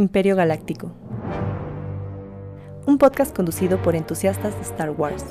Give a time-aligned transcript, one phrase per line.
[0.00, 0.90] Imperio Galáctico.
[2.86, 5.22] Un podcast conducido por entusiastas de Star Wars.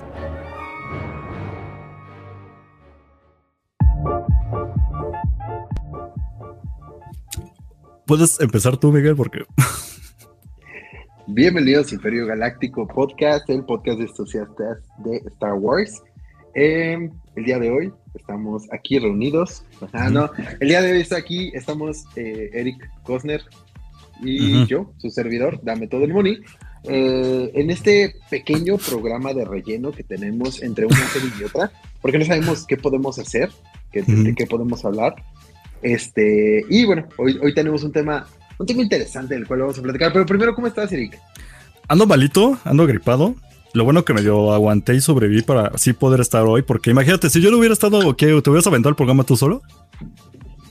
[8.06, 9.40] Puedes empezar tú, Miguel, porque...
[11.26, 16.00] Bienvenidos a Imperio Galáctico Podcast, el podcast de entusiastas de Star Wars.
[16.54, 19.66] Em, el día de hoy estamos aquí reunidos.
[19.94, 23.42] Ah, no, el día de hoy está aquí, estamos eh, Eric Cosner
[24.24, 26.40] y yo, su servidor, Dame Todo el Money,
[26.84, 32.18] eh, en este pequeño programa de relleno que tenemos entre una serie y otra, porque
[32.18, 33.50] no sabemos qué podemos hacer,
[33.92, 35.16] qué, de qué podemos hablar.
[35.82, 38.28] Este, y bueno, hoy, hoy tenemos un tema,
[38.58, 40.14] un tema interesante del cual vamos a platicar.
[40.14, 41.20] Pero primero, ¿cómo estás, Eric?
[41.88, 43.36] Ando malito, ando gripado.
[43.74, 47.30] Lo bueno que me dio aguanté y sobreviví para así poder estar hoy, porque imagínate,
[47.30, 48.28] si yo no hubiera estado, ¿qué?
[48.42, 49.62] ¿Te hubieras aventado el programa tú solo?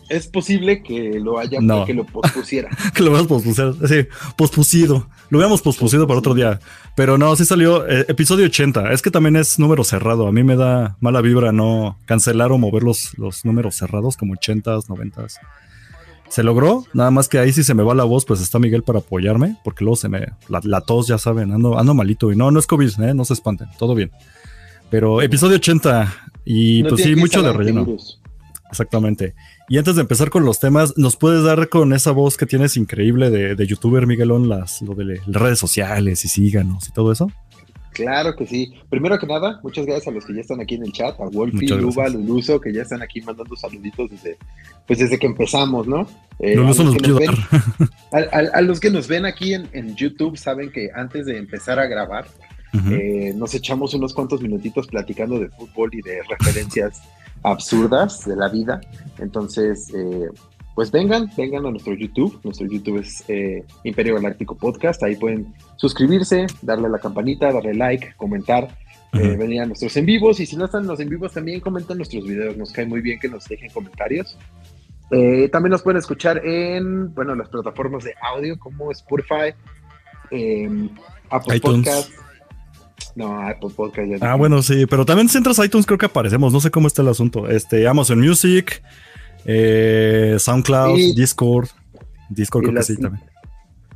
[0.08, 1.84] Es posible que lo haya, no.
[1.84, 2.70] que lo pospusiera.
[2.94, 5.08] que lo hubiéramos pospusido, sí, pospusido.
[5.30, 6.60] Lo hubiéramos pospusido para otro día.
[6.96, 8.92] Pero no, sí salió eh, episodio 80.
[8.92, 10.26] Es que también es número cerrado.
[10.26, 14.34] A mí me da mala vibra no cancelar o mover los, los números cerrados como
[14.34, 15.34] 80s, 90s.
[16.28, 18.82] Se logró, nada más que ahí si se me va la voz, pues está Miguel
[18.82, 20.26] para apoyarme, porque luego se me.
[20.48, 22.32] La, tos, ya saben, ando, ando malito.
[22.32, 23.14] Y no, no es COVID, ¿eh?
[23.14, 24.10] no se espanten, todo bien.
[24.90, 26.14] Pero episodio 80,
[26.44, 27.86] y pues sí, mucho de relleno.
[28.70, 29.34] Exactamente.
[29.68, 32.76] Y antes de empezar con los temas, ¿nos puedes dar con esa voz que tienes
[32.76, 37.12] increíble de, de youtuber, Miguelón, las, lo de las redes sociales y síganos y todo
[37.12, 37.30] eso?
[37.98, 38.72] Claro que sí.
[38.88, 41.24] Primero que nada, muchas gracias a los que ya están aquí en el chat, a
[41.24, 44.38] Wolfie, Luba, Luluso, que ya están aquí mandando saluditos desde,
[44.86, 46.08] pues desde que empezamos, ¿no?
[46.38, 47.30] Eh, Luluso nos, nos ven,
[48.12, 52.26] a, los que nos ven aquí en, YouTube saben que antes de empezar a grabar,
[52.92, 57.02] eh, nos echamos unos cuantos minutitos platicando de fútbol y de referencias
[57.42, 58.80] absurdas de la vida.
[59.18, 60.28] Entonces, eh,
[60.78, 62.38] pues vengan, vengan a nuestro YouTube.
[62.44, 65.02] Nuestro YouTube es eh, Imperio Galáctico Podcast.
[65.02, 68.68] Ahí pueden suscribirse, darle a la campanita, darle like, comentar,
[69.12, 70.38] eh, venir a nuestros en vivos.
[70.38, 72.56] Y si no están los en vivos, también comenten nuestros videos.
[72.56, 74.38] Nos cae muy bien que nos dejen comentarios.
[75.10, 79.54] Eh, también nos pueden escuchar en, bueno, las plataformas de audio como Spotify,
[80.30, 80.90] em,
[81.30, 82.12] Apple Podcast.
[83.18, 86.52] No, Apple Podcast Ah, bueno, sí, pero también si entras a iTunes creo que aparecemos.
[86.52, 87.48] No sé cómo está el asunto.
[87.48, 88.80] Este, Amazon Music,
[89.44, 91.66] eh, SoundCloud, Discord.
[92.30, 93.24] Discord creo que sí también.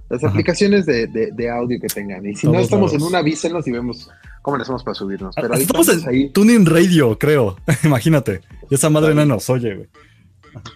[0.09, 2.27] Las aplicaciones de, audio que tengan.
[2.27, 4.11] Y si no estamos en una, avísenos y vemos
[4.43, 5.37] cómo le hacemos para subirnos.
[5.37, 6.28] Pero estamos en ahí.
[6.31, 7.56] Tuning Radio, creo.
[7.84, 8.41] Imagínate.
[8.71, 9.88] Y esa madre no nos oye, güey.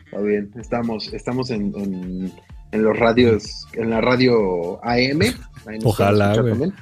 [0.04, 0.52] Está bien.
[0.56, 2.32] Estamos, estamos en,
[2.70, 5.34] los radios, en la radio AM.
[5.82, 6.72] Ojalá, güey.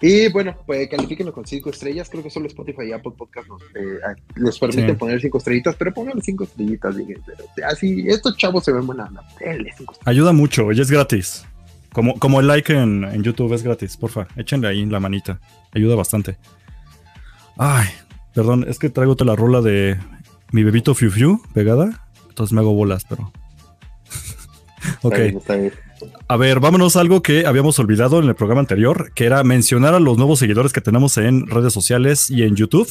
[0.00, 2.08] Y bueno, pues califíquenlo con cinco estrellas.
[2.10, 3.98] Creo que solo Spotify y Apple Podcast eh,
[4.36, 6.96] les permiten poner cinco estrellitas, pero pónganle cinco estrellitas.
[7.66, 9.10] así, estos chavos se ven buena
[10.04, 11.46] Ayuda mucho y es gratis.
[11.92, 14.26] Como, como el like en, YouTube es gratis, porfa.
[14.36, 15.40] Échenle ahí la manita.
[15.72, 16.36] Ayuda bastante.
[17.56, 17.86] Ay,
[18.34, 19.96] perdón, es que traigo la rola de
[20.50, 22.04] mi bebito Fiu Fiu pegada.
[22.28, 23.32] Entonces me hago bolas, pero.
[25.02, 25.14] ok.
[25.14, 25.72] está bien.
[26.28, 29.94] A ver, vámonos a algo que habíamos olvidado en el programa anterior, que era mencionar
[29.94, 32.88] a los nuevos seguidores que tenemos en redes sociales y en YouTube.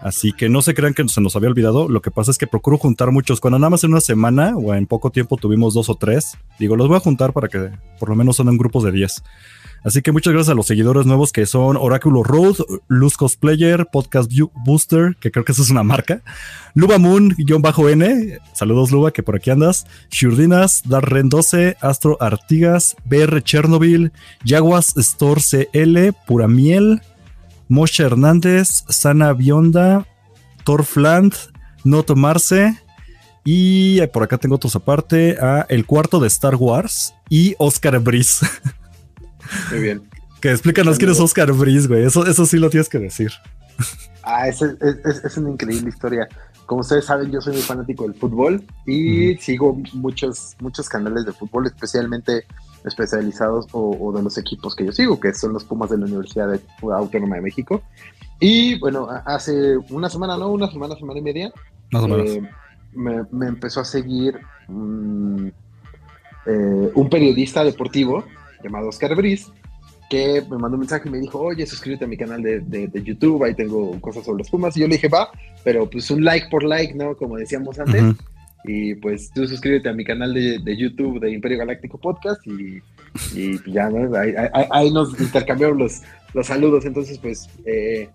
[0.00, 1.88] Así que no se crean que se nos había olvidado.
[1.88, 3.40] Lo que pasa es que procuro juntar muchos.
[3.40, 6.76] Cuando nada más en una semana o en poco tiempo tuvimos dos o tres, digo,
[6.76, 9.22] los voy a juntar para que por lo menos en grupos de 10.
[9.86, 12.56] Así que muchas gracias a los seguidores nuevos que son Oráculo Road,
[12.88, 14.28] Luz Cosplayer, Podcast
[14.64, 16.22] Booster, que creo que eso es una marca,
[16.74, 24.10] Luba Moon-N, saludos Luba, que por aquí andas, Shurdinas, Darren 12, Astro Artigas, BR Chernobyl,
[24.44, 27.00] Jaguas Store CL, Pura Miel,
[27.68, 30.04] Moshe Hernández, Sana Bionda,
[30.64, 31.32] Torfland,
[31.84, 32.76] No Tomarse,
[33.44, 38.44] y por acá tengo otros aparte, a El Cuarto de Star Wars y Oscar Brice.
[39.70, 40.02] Muy bien.
[40.40, 42.04] Que explícanos quién es Oscar Brice, güey.
[42.04, 43.32] Eso, eso sí lo tienes que decir.
[44.22, 46.28] Ah, es, es, una increíble historia.
[46.66, 51.32] Como ustedes saben, yo soy muy fanático del fútbol y sigo muchos, muchos canales de
[51.32, 52.44] fútbol, especialmente
[52.84, 56.60] especializados o, de los equipos que yo sigo, que son los Pumas de la Universidad
[56.82, 57.82] Autónoma de México.
[58.40, 61.52] Y bueno, hace una semana, no, una semana, semana y media,
[61.92, 62.42] eh,
[62.94, 64.38] me, empezó a seguir
[64.68, 65.52] un,
[66.46, 68.24] eh, un periodista deportivo
[68.62, 69.46] llamado Oscar Brice,
[70.08, 73.02] que me mandó un mensaje y me dijo, oye, suscríbete a mi canal de, de,
[73.02, 74.76] YouTube, ahí tengo cosas sobre los Pumas.
[74.76, 75.30] Y yo le dije, va,
[75.64, 77.16] pero pues un like por like, ¿no?
[77.16, 78.14] Como decíamos antes.
[78.64, 82.82] Y pues tú suscríbete a mi canal de, de YouTube de Imperio Galáctico Podcast y,
[83.34, 84.16] y ya, ¿no?
[84.16, 84.34] Ahí,
[84.70, 86.02] ahí, nos intercambiamos los,
[86.34, 86.84] los saludos.
[86.84, 88.08] Entonces, pues, eh,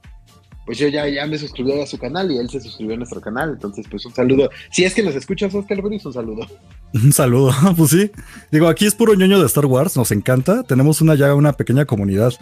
[0.66, 3.20] pues yo ya, ya me suscribí a su canal y él se suscribió a nuestro
[3.22, 3.52] canal.
[3.52, 4.50] Entonces, pues un saludo.
[4.72, 6.48] Si es que nos escuchas, Oscar Boris, un saludo.
[6.94, 8.12] Un saludo, pues sí.
[8.52, 10.64] Digo, aquí es puro ñoño de Star Wars, nos encanta.
[10.64, 12.34] Tenemos una ya una pequeña comunidad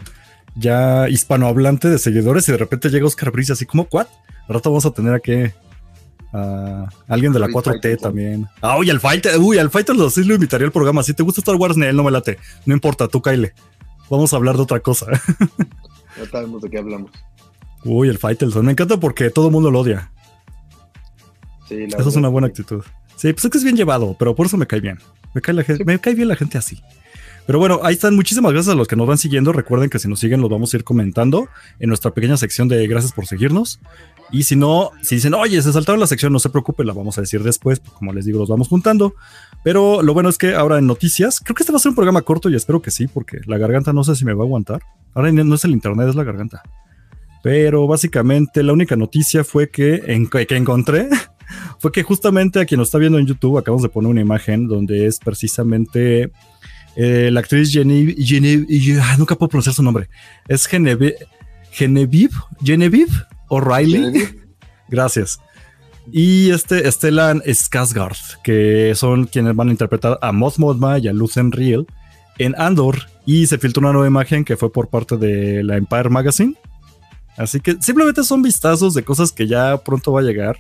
[0.56, 4.08] ya hispanohablante de seguidores y de repente llega Oscar Brice así como, ¿what?
[4.48, 5.54] Al rato vamos a tener aquí
[6.34, 8.48] a alguien de la 4T también.
[8.62, 11.04] Ah, uy, al Fighter, uy, al Fighter sí lo invitaría al programa.
[11.04, 12.38] Si te gusta Star Wars, él no me late.
[12.66, 13.54] No importa, tú Kyle.
[14.10, 15.06] Vamos a hablar de otra cosa.
[16.18, 17.12] Ya sabemos de qué hablamos.
[17.86, 18.66] Uy, el Faitelson.
[18.66, 20.12] Me encanta porque todo el mundo lo odia.
[21.68, 22.52] Sí, la Eso es una buena sí.
[22.52, 22.84] actitud.
[23.16, 24.98] Sí, pues es que es bien llevado, pero por eso me cae bien.
[25.34, 26.82] Me cae, la gente, me cae bien la gente así.
[27.46, 28.16] Pero bueno, ahí están.
[28.16, 29.52] Muchísimas gracias a los que nos van siguiendo.
[29.52, 31.50] Recuerden que si nos siguen, los vamos a ir comentando
[31.80, 33.80] en nuestra pequeña sección de gracias por seguirnos.
[34.32, 37.18] Y si no, si dicen, oye, se saltaron la sección, no se preocupen, la vamos
[37.18, 37.80] a decir después.
[37.80, 39.16] pues, Como les digo, los vamos juntando.
[39.64, 41.96] Pero lo bueno es que ahora en noticias, creo que este va a ser un
[41.96, 44.46] programa corto y espero que sí, porque la garganta no sé si me va a
[44.46, 44.84] aguantar.
[45.16, 46.62] Ahora no es el internet, es la garganta.
[47.42, 51.08] Pero básicamente la única noticia fue que, en, que encontré
[51.80, 54.68] fue que justamente a quien nos está viendo en YouTube acabamos de poner una imagen
[54.68, 56.32] donde es precisamente
[56.96, 60.10] eh, la actriz Genevieve, Genevieve ah, nunca puedo pronunciar su nombre,
[60.48, 61.16] es Genevieve,
[61.72, 63.12] Genevieve, Genevieve
[63.48, 64.28] O'Reilly,
[64.90, 65.40] gracias.
[66.12, 71.14] Y este Stellan Skarsgård, que son quienes van a interpretar a Moth Mothma y a
[71.14, 71.86] Lucen Riel
[72.40, 72.98] en Andor.
[73.26, 76.56] Y se filtró una nueva imagen que fue por parte de la Empire Magazine.
[77.40, 80.58] Así que simplemente son vistazos de cosas que ya pronto va a llegar.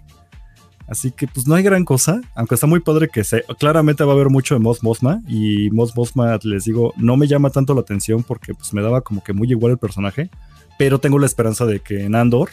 [0.88, 4.14] Así que pues no hay gran cosa, aunque está muy padre que se claramente va
[4.14, 7.76] a haber mucho de Moth Mothma y Moth Mothma les digo, no me llama tanto
[7.76, 10.32] la atención porque pues me daba como que muy igual el personaje,
[10.80, 12.50] pero tengo la esperanza de que en Andor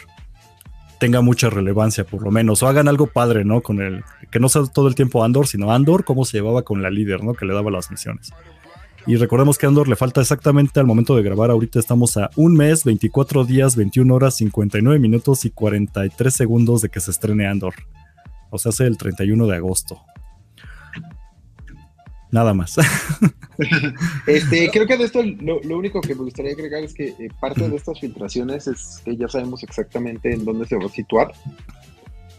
[0.98, 3.62] tenga mucha relevancia por lo menos o hagan algo padre, ¿no?
[3.62, 6.82] Con el que no sea todo el tiempo Andor, sino Andor cómo se llevaba con
[6.82, 7.32] la líder, ¿no?
[7.32, 8.32] Que le daba las misiones.
[9.06, 11.50] Y recordemos que Andor le falta exactamente al momento de grabar.
[11.50, 16.88] Ahorita estamos a un mes, 24 días, 21 horas, 59 minutos y 43 segundos de
[16.88, 17.74] que se estrene Andor.
[18.50, 20.00] O sea, hace el 31 de agosto.
[22.30, 22.76] Nada más.
[24.26, 27.28] Este, creo que de esto lo, lo único que me gustaría agregar es que eh,
[27.40, 31.32] parte de estas filtraciones es que ya sabemos exactamente en dónde se va a situar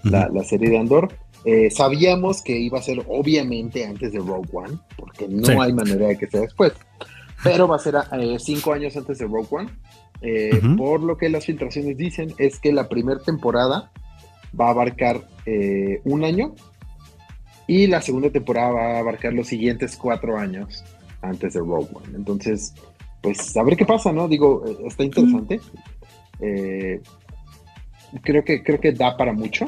[0.03, 1.11] la, la serie de Andor.
[1.49, 5.53] Eh, sabíamos que iba a ser obviamente antes de Rogue One, porque no Sí.
[5.53, 6.73] hay manera de que sea después.
[7.41, 9.69] Pero va a ser eh, cinco años antes de Rogue One.
[10.21, 10.75] Eh, Ujú.
[10.75, 13.91] Por lo que las filtraciones dicen es que la primera temporada
[14.59, 16.53] va a abarcar eh, un año
[17.65, 20.83] y la segunda temporada va a abarcar los siguientes cuatro años
[21.21, 22.15] antes de Rogue One.
[22.17, 22.73] Entonces,
[23.21, 24.27] pues a ver qué pasa, ¿no?
[24.27, 25.61] Digo, eh, está interesante.
[26.41, 26.99] Eh,
[28.21, 29.65] creo que creo que da para mucho.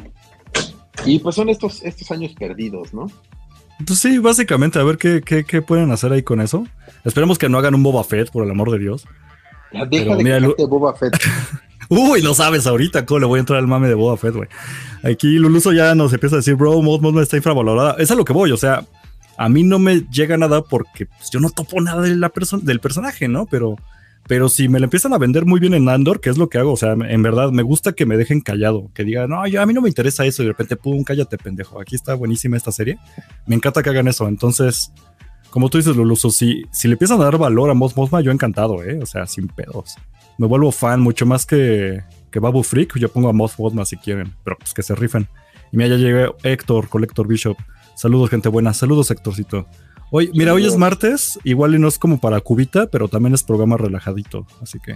[1.06, 3.07] Y pues son estos, estos años perdidos, ¿no?
[3.86, 6.66] Pues sí, básicamente, a ver qué, qué, qué pueden hacer ahí con eso.
[7.06, 9.06] Esperemos que no hagan un Boba Fett, por el amor de Dios.
[9.72, 11.13] Ya Pero deja de mira, Boba Fett.
[11.90, 14.50] Uy, lo sabes ahorita, cómo le voy a entrar al mame de Boba Fett, güey.
[15.04, 17.95] Aquí Luluso ya nos empieza a decir, bro, Mod Mod está infravalorada.
[18.00, 18.86] Es a lo que voy, o sea,
[19.38, 22.60] a mí no me llega nada porque pues, yo no topo nada de la perso-
[22.62, 23.45] del personaje, ¿no?
[23.45, 23.78] Pero,
[24.30, 26.58] pero si me lo empiezan a vender muy bien en Andor, que es lo que
[26.58, 29.62] hago, o sea, en verdad me gusta que me dejen callado, que digan, no, yo,
[29.62, 31.81] a mí no me interesa eso y de repente, pum, cállate, pendejo.
[31.81, 32.98] Aquí está buenísima esta serie.
[33.46, 34.28] Me encanta que hagan eso.
[34.28, 34.94] Entonces,
[35.50, 38.31] como tú dices, Luluso, si, si le empiezan a dar valor a Mos Mosma, yo
[38.31, 39.00] encantado, ¿eh?
[39.02, 39.96] O sea, sin pedos
[40.40, 42.98] me vuelvo fan mucho más que, que Babu Freak.
[42.98, 45.28] Yo pongo a Moth Mothma si quieren, pero pues que se rifen.
[45.72, 47.58] Y mira, ya llegué Héctor, Colector Bishop.
[47.96, 48.74] Saludos, gente buena.
[48.74, 49.68] Saludos, Héctorcito.
[50.11, 53.44] Hoy, mira, hoy es martes, igual y no es como para cubita, pero también es
[53.44, 54.47] programa relajadito.
[54.61, 54.95] Así que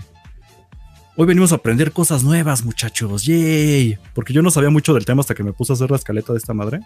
[1.16, 3.24] hoy venimos a aprender cosas nuevas, muchachos.
[3.26, 3.98] ¡Yay!
[4.16, 6.34] Porque yo no sabía mucho del tema hasta que me puse a hacer la escaleta
[6.34, 6.80] de esta madre.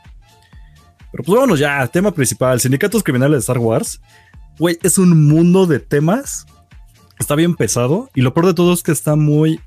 [1.12, 4.02] Pero pues vámonos ya, tema principal: Sindicatos Criminales de Star Wars.
[4.60, 6.46] Güey, es un mundo de temas
[7.20, 9.60] está bien pesado y lo peor de todo es que está muy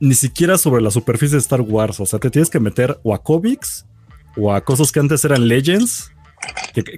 [0.00, 3.14] ni siquiera sobre la superficie de Star Wars, o sea, te tienes que meter o
[3.14, 3.86] a cómics
[4.36, 6.10] o a cosas que antes eran Legends,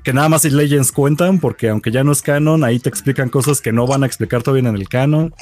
[0.02, 3.60] que, nada más Legends cuentan porque aunque ya no es canon, ahí te explican cosas
[3.60, 5.34] que no van a explicar todavía en el canon.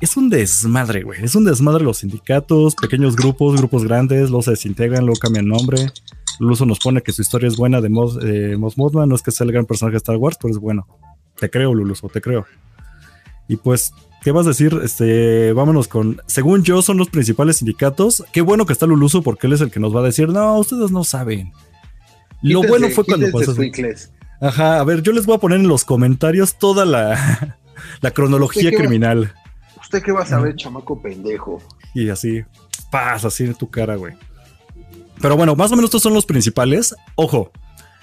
[0.00, 1.24] Es un desmadre, güey.
[1.24, 5.78] Es un desmadre los sindicatos, pequeños grupos, grupos grandes, los se desintegran, luego cambian nombre.
[6.38, 9.46] Luso nos pone que su historia es buena de Mos, eh, no es que sea
[9.46, 10.86] el gran personaje de Star Wars, pero es bueno.
[11.38, 12.46] Te creo, Luluso, te creo.
[13.48, 13.92] Y pues,
[14.22, 14.78] ¿qué vas a decir?
[14.82, 16.20] Este, vámonos con.
[16.26, 18.24] Según yo, son los principales sindicatos.
[18.32, 20.58] Qué bueno que está Luluso porque él es el que nos va a decir, no,
[20.58, 21.52] ustedes no saben.
[22.42, 23.54] Lo Quítense- bueno fue cuando pasó.
[24.40, 27.56] Ajá, a ver, yo les voy a poner en los comentarios toda la,
[28.00, 29.32] la cronología ¿Usted qué va- criminal.
[29.80, 31.62] ¿Usted qué va a saber, chamaco pendejo?
[31.94, 32.42] Y así,
[32.90, 34.14] pasa así en tu cara, güey.
[35.20, 36.94] Pero bueno, más o menos estos son los principales.
[37.14, 37.50] Ojo,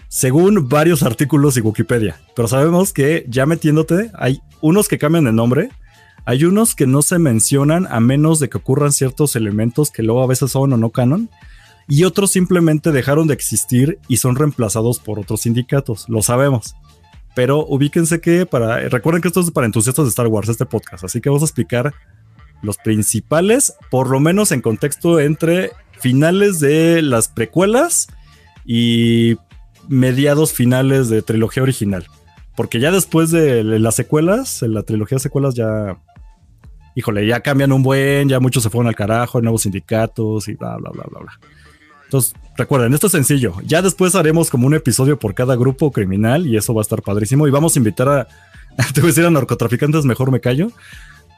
[0.07, 2.19] según varios artículos y Wikipedia.
[2.35, 5.69] Pero sabemos que ya metiéndote, hay unos que cambian de nombre,
[6.25, 10.23] Hay unos que no se mencionan a menos de que ocurran ciertos elementos que luego
[10.23, 11.29] a veces son o no canon.
[11.87, 16.07] Y otros simplemente dejaron de existir y son reemplazados por otros sindicatos.
[16.07, 16.75] Lo sabemos.
[17.35, 18.77] Pero ubíquense que para.
[18.89, 21.03] Recuerden que esto es para entusiastas de Star Wars, este podcast.
[21.03, 21.93] Así que vamos a explicar
[22.61, 28.07] los principales, por lo menos en contexto entre finales de las precuelas
[28.65, 29.35] y
[29.87, 32.07] mediados finales de trilogía original.
[32.55, 35.99] Porque ya después de las secuelas, en la trilogía de secuelas ya.
[36.95, 40.77] Híjole, ya cambian un buen, ya muchos se fueron al carajo, nuevos sindicatos y bla,
[40.77, 41.39] bla, bla, bla, bla.
[42.13, 43.55] Entonces, recuerden, esto es sencillo.
[43.65, 47.01] Ya después haremos como un episodio por cada grupo criminal y eso va a estar
[47.01, 47.48] padrísimo.
[47.48, 48.27] Y vamos a invitar a,
[48.93, 50.67] te voy a decir a narcotraficantes, mejor me callo,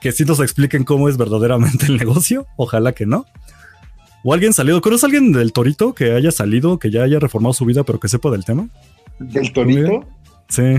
[0.01, 2.45] que sí nos expliquen cómo es verdaderamente el negocio.
[2.57, 3.25] Ojalá que no.
[4.25, 4.81] O alguien salido.
[4.81, 8.01] ¿Conoces a alguien del Torito que haya salido, que ya haya reformado su vida, pero
[8.01, 8.67] que sepa del tema?
[9.19, 10.03] ¿Del Torito?
[10.49, 10.75] Sí.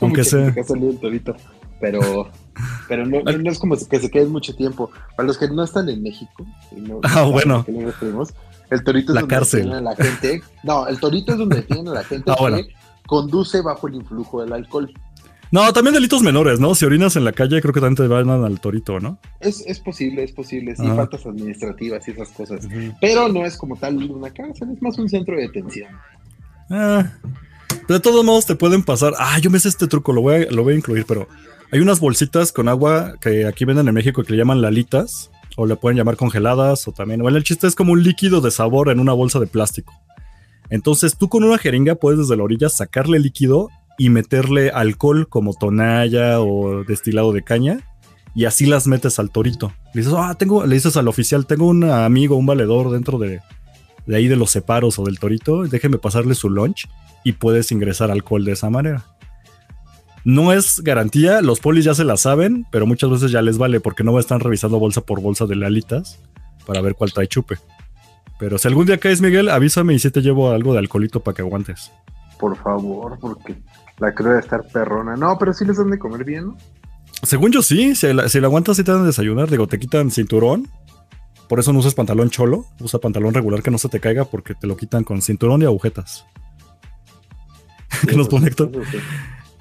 [0.00, 0.54] Aunque sea.
[0.54, 1.34] Que ha salido el Torito.
[1.80, 2.30] Pero,
[2.88, 4.92] pero no, no, es como que se quede mucho tiempo.
[5.16, 6.46] Para los que no están en México,
[7.02, 7.66] ah, bueno.
[8.70, 9.72] El Torito es la donde cárcel.
[9.72, 10.42] a la gente.
[10.62, 12.68] No, el Torito es donde tienen a la gente ah, que
[13.06, 14.92] conduce bajo el influjo del alcohol.
[15.52, 16.76] No, también delitos menores, ¿no?
[16.76, 19.18] Si orinas en la calle, creo que también te van al torito, ¿no?
[19.40, 22.68] Es, es posible, es posible, sí, faltas administrativas y esas cosas.
[23.00, 25.88] Pero no es como tal una cárcel, es más un centro de detención.
[26.70, 27.04] Ah,
[27.88, 29.14] de todos modos te pueden pasar.
[29.18, 31.26] Ah, yo me sé este truco, lo voy, a, lo voy a incluir, pero
[31.72, 35.66] hay unas bolsitas con agua que aquí venden en México que le llaman lalitas, o
[35.66, 37.20] le pueden llamar congeladas, o también.
[37.22, 39.92] Bueno, el chiste es como un líquido de sabor en una bolsa de plástico.
[40.70, 45.52] Entonces tú con una jeringa puedes desde la orilla sacarle líquido y meterle alcohol como
[45.52, 47.80] tonalla o destilado de caña
[48.34, 49.72] y así las metes al torito.
[49.92, 53.40] Le dices, ah, tengo, le dices al oficial, tengo un amigo, un valedor dentro de,
[54.06, 56.88] de ahí de los separos o del torito, déjeme pasarle su lunch
[57.24, 59.04] y puedes ingresar alcohol de esa manera.
[60.24, 63.80] No es garantía, los polis ya se la saben, pero muchas veces ya les vale
[63.80, 66.20] porque no estar revisando bolsa por bolsa de lalitas
[66.66, 67.56] para ver cuál trae chupe.
[68.38, 71.34] Pero si algún día caes, Miguel, avísame y si te llevo algo de alcoholito para
[71.34, 71.90] que aguantes.
[72.38, 73.56] Por favor, porque
[73.98, 75.16] la creo de estar perrona.
[75.16, 76.56] No, pero sí les dan de comer bien, ¿no?
[77.22, 79.50] Según yo sí, si la, si aguantas sí te dan de desayunar.
[79.50, 80.68] Digo, te quitan cinturón.
[81.48, 82.64] Por eso no usas pantalón cholo.
[82.80, 85.66] Usa pantalón regular que no se te caiga porque te lo quitan con cinturón y
[85.66, 86.24] agujetas.
[88.08, 88.70] ¿Qué nos pone Héctor?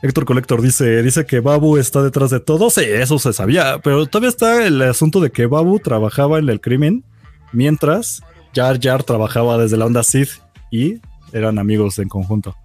[0.02, 2.70] Héctor Colector dice, dice que Babu está detrás de todo.
[2.70, 3.80] Sí, eso se sabía.
[3.84, 7.04] Pero todavía está el asunto de que Babu trabajaba en el crimen
[7.52, 8.22] mientras
[8.54, 10.42] Jar Jar trabajaba desde la onda Sith
[10.72, 11.00] y
[11.34, 12.56] eran amigos en conjunto.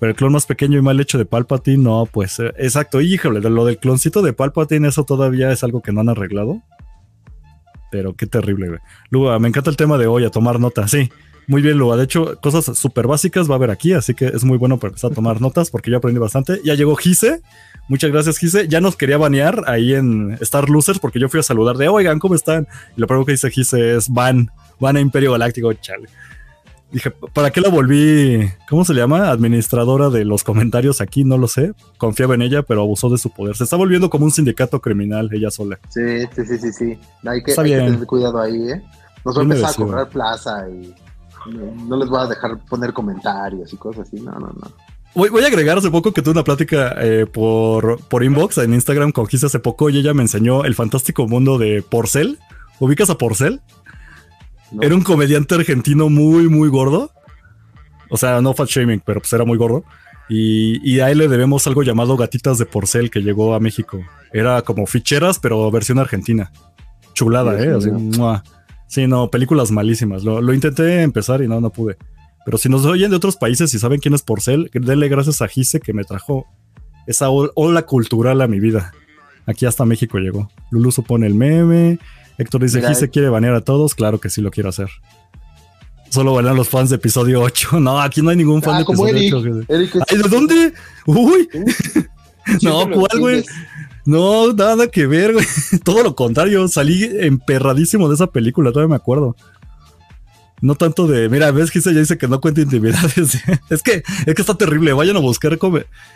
[0.00, 3.00] Pero el clon más pequeño y mal hecho de Palpatine, no, pues eh, exacto.
[3.00, 6.60] Híjole, lo del cloncito de Palpatine, eso todavía es algo que no han arreglado.
[7.92, 8.80] Pero qué terrible, güey.
[9.10, 10.88] Luga, me encanta el tema de hoy, a tomar nota.
[10.88, 11.10] Sí,
[11.52, 11.96] muy bien, Luga.
[11.96, 14.88] De hecho, cosas súper básicas va a haber aquí, así que es muy bueno para
[14.88, 16.62] empezar a tomar notas porque yo aprendí bastante.
[16.64, 17.42] Ya llegó Gise.
[17.88, 18.68] Muchas gracias, Gise.
[18.68, 22.20] Ya nos quería banear ahí en Star Losers porque yo fui a saludar de, oigan,
[22.20, 22.66] ¿cómo están?
[22.96, 26.08] Y lo primero que dice Gise es van, van a Imperio Galáctico, chale.
[26.90, 28.50] Dije, ¿para qué la volví?
[28.66, 29.28] ¿Cómo se llama?
[29.28, 31.74] Administradora de los comentarios aquí, no lo sé.
[31.98, 33.56] Confiaba en ella, pero abusó de su poder.
[33.56, 35.78] Se está volviendo como un sindicato criminal ella sola.
[35.90, 36.98] Sí, sí, sí, sí, sí.
[37.26, 38.82] Hay que, tener cuidado ahí, ¿eh?
[39.22, 40.94] Nos va a empezar a cobrar plaza y
[41.46, 44.20] no, les voy a dejar poner comentarios y cosas así.
[44.20, 44.72] No, no, no.
[45.14, 48.72] Voy, voy, a agregar hace poco que tuve una plática eh, por, por inbox en
[48.72, 52.38] Instagram con Gis hace poco y ella me enseñó el fantástico mundo de Porcel.
[52.80, 53.60] ¿Ubicas a Porcel?
[54.80, 57.10] Era un comediante argentino muy, muy gordo.
[58.08, 59.84] O sea, no fat shaming, pero pues era muy gordo.
[60.28, 64.00] Y, a él le debemos algo llamado Gatitas de Porcel que llegó a México.
[64.32, 66.50] Era como ficheras, pero versión argentina.
[67.12, 67.74] Chulada, ¿eh?
[67.76, 67.90] Así,
[68.92, 70.22] sí, no, películas malísimas.
[70.22, 71.96] Lo, intenté empezar y no, no pude.
[72.44, 75.48] Pero si nos oyen de otros países y saben quién es Porcel, denle gracias a
[75.48, 76.46] Gise que me trajo
[77.06, 78.92] esa ola cultural a mi vida.
[79.46, 80.50] Aquí hasta México llegó.
[80.70, 81.98] Lulu supone el meme.
[82.36, 83.94] Héctor dice, ¿Gise quiere banear a todos?
[83.94, 84.88] Claro que sí lo quiero hacer.
[86.10, 87.70] Solo banean los fans de episodio 8.
[87.80, 89.66] No, aquí no hay ningún fan ah, de episodio 8.
[90.08, 90.74] ¿Ay, de dónde?
[91.06, 91.48] Uy.
[92.62, 93.44] no, ¿cuál, güey?
[94.04, 95.46] No, nada que ver, güey.
[95.84, 99.36] Todo lo contrario, salí emperradísimo de esa película, todavía me acuerdo.
[100.60, 103.42] No tanto de, mira, ves que ya dice que no cuenta intimidades.
[103.70, 104.92] es que, es que está terrible.
[104.92, 105.58] Vayan a buscar.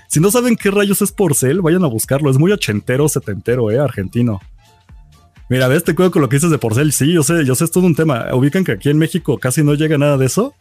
[0.07, 2.31] Si no saben qué rayos es Porcel, vayan a buscarlo.
[2.31, 4.41] Es muy ochentero, setentero, eh, argentino.
[5.49, 6.93] Mira, ves, te cuido con lo que dices de Porcel.
[6.93, 8.27] Sí, yo sé, yo sé, es todo un tema.
[8.35, 10.55] Ubican que aquí en México casi no llega nada de eso.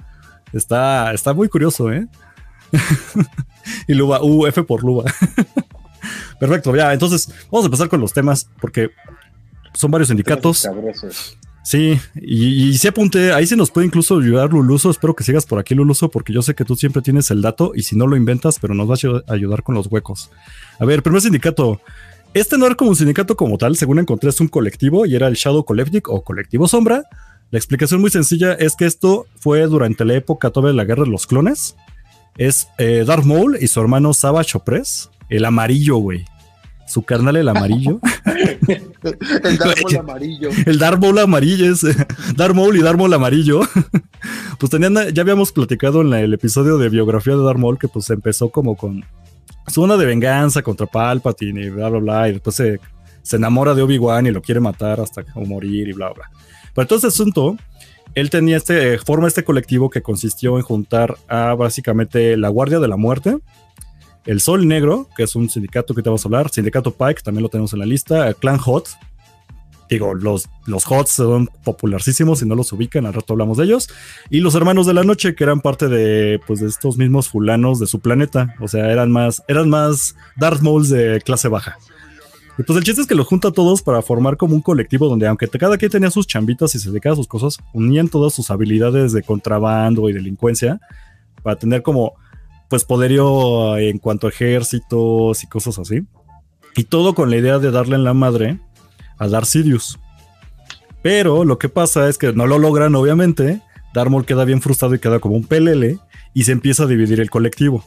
[0.52, 2.08] Está, está muy curioso, ¿eh?
[3.88, 5.06] y Luba, uh, F por Luba.
[6.40, 8.92] Perfecto, ya, entonces vamos a empezar con los temas porque
[9.74, 10.68] son varios sindicatos.
[11.64, 15.48] Sí, y, y sí apunté, ahí se nos puede incluso ayudar Luluso, espero que sigas
[15.48, 18.06] por aquí Luluso porque yo sé que tú siempre tienes el dato y si no
[18.06, 20.30] lo inventas, pero nos vas a ayudar con los huecos.
[20.78, 21.82] A ver, primer sindicato,
[22.36, 25.28] Este no era como un sindicato como tal, según encontré es un colectivo y era
[25.28, 27.04] el Shadow Collective o Colectivo Sombra.
[27.50, 31.06] La explicación muy sencilla es que esto fue durante la época todavía de la Guerra
[31.06, 31.76] de los Clones.
[32.38, 36.26] Es eh, Darth Maul y su hermano Savage Opress, el amarillo, güey.
[36.88, 38.00] Su carnal el amarillo.
[38.68, 40.50] el Darth Maul amarillo.
[40.66, 41.82] El Darth Maul amarillo es
[42.36, 43.62] Darth Maul y Darth Maul amarillo.
[44.60, 48.10] pues tenían, ya habíamos platicado en el episodio de biografía de Darth Maul que pues
[48.12, 49.04] empezó como con
[49.68, 52.30] su onda de venganza contra Palpatine y bla, bla, bla.
[52.30, 52.80] Y después se,
[53.24, 56.30] se enamora de Obi-Wan y lo quiere matar hasta morir y bla, bla.
[56.76, 57.58] Pero todo ese asunto,
[58.14, 62.88] él tenía este, forma este colectivo que consistió en juntar a básicamente la Guardia de
[62.88, 63.38] la Muerte,
[64.26, 67.44] el Sol Negro, que es un sindicato que te vamos a hablar, Sindicato Pike, también
[67.44, 68.90] lo tenemos en la lista, el Clan Hot,
[69.90, 73.90] digo, los, los HOTS son popularísimos, si no los ubican, al rato hablamos de ellos,
[74.30, 77.80] y los Hermanos de la Noche, que eran parte de, pues, de estos mismos fulanos
[77.80, 81.78] de su planeta, o sea, eran más, eran más Darth Mauls de clase baja.
[82.58, 85.10] Y pues el chiste es que los junta a todos para formar como un colectivo
[85.10, 88.34] donde aunque cada quien tenía sus chambitas y se dedicaba a sus cosas, unían todas
[88.34, 90.80] sus habilidades de contrabando y delincuencia
[91.44, 92.14] para tener como
[92.70, 96.02] pues poderío en cuanto a ejércitos y cosas así.
[96.76, 98.60] Y todo con la idea de darle en la madre
[99.18, 100.00] a Darth Sidious.
[101.02, 103.62] Pero lo que pasa es que no lo logran obviamente,
[103.94, 106.00] Darth Maul queda bien frustrado y queda como un pelele
[106.34, 107.84] y se empieza a dividir el colectivo.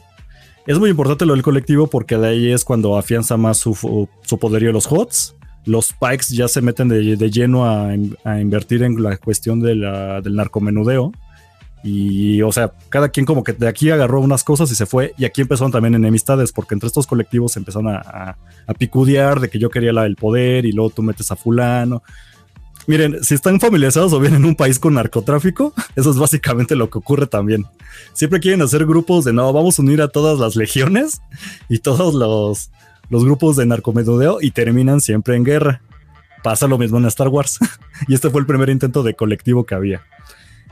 [0.65, 4.39] Es muy importante lo del colectivo porque de ahí es cuando afianza más su, su
[4.39, 5.35] poderío los HOTS.
[5.65, 7.93] Los Pikes ya se meten de, lleno a,
[8.39, 9.81] invertir en la cuestión del
[10.35, 11.11] narcomenudeo.
[11.83, 15.13] Y, o sea, cada quien como que de aquí agarró unas cosas y se fue.
[15.17, 18.37] Y aquí empezaron también enemistades, porque entre estos colectivos se empezaron a,
[18.77, 22.03] picudear de que yo quería la, el poder y luego tú metes a fulano.
[22.87, 26.89] Miren, si están familiarizados o vienen en un país con narcotráfico, eso es básicamente lo
[26.89, 27.65] que ocurre también.
[28.13, 31.21] Siempre quieren hacer grupos de no, vamos a unir a todas las legiones
[31.67, 32.71] y todos los,
[33.09, 35.81] los grupos de narcomedudeo y terminan siempre en guerra.
[36.43, 37.59] Pasa lo mismo en Star Wars.
[38.07, 40.01] y este fue el primer intento de colectivo que había.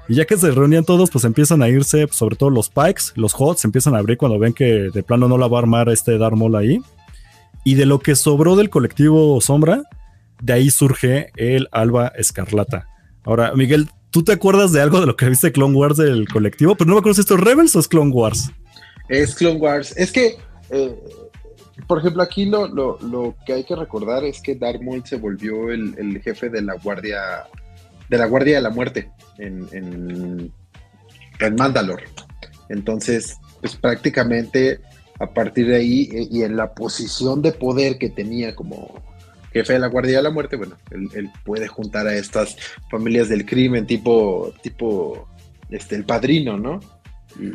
[0.09, 3.33] Y ya que se reunían todos, pues empiezan a irse, sobre todo los Pikes, los
[3.37, 6.17] HOTS, empiezan a abrir cuando ven que de plano no la va a armar este
[6.17, 6.81] Darth Maul ahí.
[7.65, 9.83] Y de lo que sobró del colectivo Sombra,
[10.41, 12.87] de ahí surge el Alba Escarlata.
[13.25, 16.75] Ahora, Miguel, ¿tú te acuerdas de algo de lo que viste Clone Wars del colectivo?
[16.75, 18.49] Pero no me acuerdo si esto es Rebels o es Clone Wars.
[19.09, 19.93] Es Clone Wars.
[19.97, 20.37] Es que,
[20.69, 20.95] eh,
[21.85, 25.69] por ejemplo, aquí lo, lo, que hay que recordar es que Darth Maul se volvió
[25.69, 27.19] el, jefe de la guardia
[28.09, 30.51] de la guardia de la muerte en, en,
[31.39, 32.05] en Mandalore.
[32.69, 34.79] Entonces, pues prácticamente
[35.19, 39.01] a partir de ahí eh, y en la posición de poder que tenía como
[39.51, 42.57] jefe de la Guardia de la Muerte, bueno, él, puede juntar a estas
[42.91, 45.27] familias del crimen tipo, tipo,
[45.69, 46.79] este, el padrino, ¿no?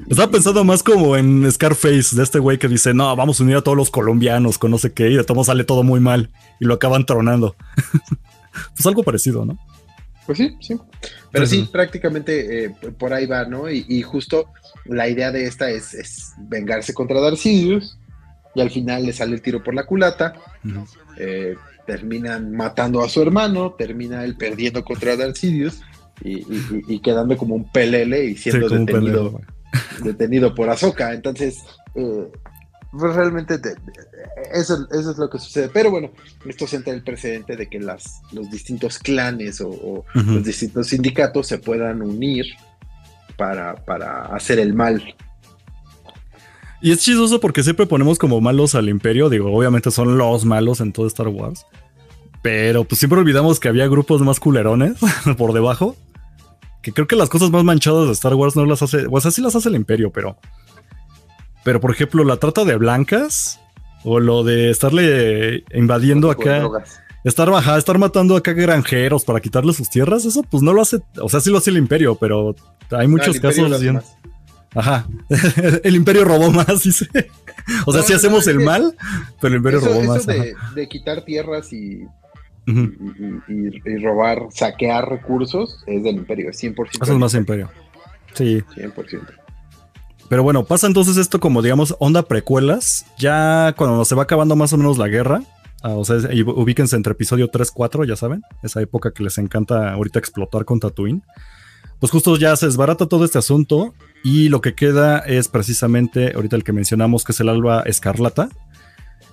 [0.08, 3.56] Estaba pensando más como en Scarface, de este güey que dice, no, vamos a unir
[3.56, 6.30] a todos los colombianos con no sé qué, y de todo sale todo muy mal,
[6.60, 7.56] y lo acaban tronando.
[8.74, 9.58] pues algo parecido, ¿no?
[10.26, 10.78] Pues sí, sí.
[11.30, 13.70] Pero sí, prácticamente eh, por ahí va, ¿no?
[13.70, 14.46] Y, justo
[14.84, 17.98] la idea de esta es, vengarse contra Darcidius,
[18.54, 20.34] y al final le sale el tiro por la culata
[21.86, 28.24] terminan matando a su hermano, termina él perdiendo contra Darth y, quedando como un pelele
[28.26, 29.40] y siendo detenido,
[30.02, 31.12] detenido por Ahsoka.
[31.12, 31.58] Entonces,
[31.94, 32.30] eh,
[32.92, 33.58] pues realmente
[34.52, 35.70] eso, es lo que sucede.
[35.72, 36.10] Pero bueno,
[36.46, 41.58] esto sienta el precedente de que las, los distintos clanes o, los distintos sindicatos se
[41.58, 42.44] puedan unir
[43.36, 45.02] para, para hacer el mal.
[46.82, 49.30] Y es chistoso porque siempre ponemos como malos al imperio.
[49.30, 51.64] Digo, obviamente son los malos en todo Star Wars.
[52.42, 54.98] Pero pues siempre olvidamos que había grupos más culerones
[55.38, 55.96] por debajo.
[56.82, 59.06] Que creo que las cosas más manchadas de Star Wars no las hace.
[59.10, 60.36] O sea, sí las hace el imperio, pero.
[61.64, 63.58] Pero por ejemplo, la trata de blancas.
[64.04, 66.68] O lo de estarle invadiendo acá.
[67.24, 70.24] Estar bajada, estar matando acá granjeros para quitarle sus tierras.
[70.24, 70.98] Eso pues no lo hace.
[71.20, 72.56] O sea, sí lo hace el imperio, pero
[72.90, 73.70] hay muchos casos.
[74.74, 75.06] Ajá.
[75.84, 77.06] el imperio robó más, dice.
[77.86, 78.96] O sea, si hacemos el mal,
[79.40, 80.26] pero el imperio robó más.
[80.26, 82.06] De, de, quitar tierras y,
[82.66, 87.02] y, robar, saquear recursos es del imperio, es 100%.
[87.02, 87.70] Eso es más imperio.
[88.34, 88.62] Sí.
[88.74, 89.41] 100%.
[90.32, 93.04] Pero bueno, pasa entonces esto como, digamos, onda precuelas.
[93.18, 95.42] Ya cuando se va acabando más o menos la guerra,
[95.82, 96.16] ah, o sea,
[96.56, 100.80] ubíquense entre episodio 3, 4, ya saben, esa época que les encanta ahorita explotar con
[100.80, 101.22] Tatooine.
[102.00, 103.92] Pues justo ya se desbarata todo este asunto
[104.24, 108.48] y lo que queda es precisamente ahorita el que mencionamos, que es el alba escarlata.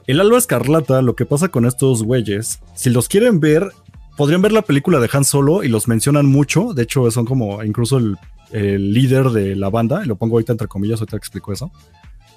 [0.06, 3.72] El alba escarlata, lo que pasa con estos güeyes, si los quieren ver,
[4.18, 6.74] podrían ver la película de Han Solo y los mencionan mucho.
[6.74, 8.18] De hecho, son como incluso el,
[8.52, 10.02] líder de la banda.
[10.04, 11.72] Y lo pongo ahorita entre comillas, ahorita explico eso.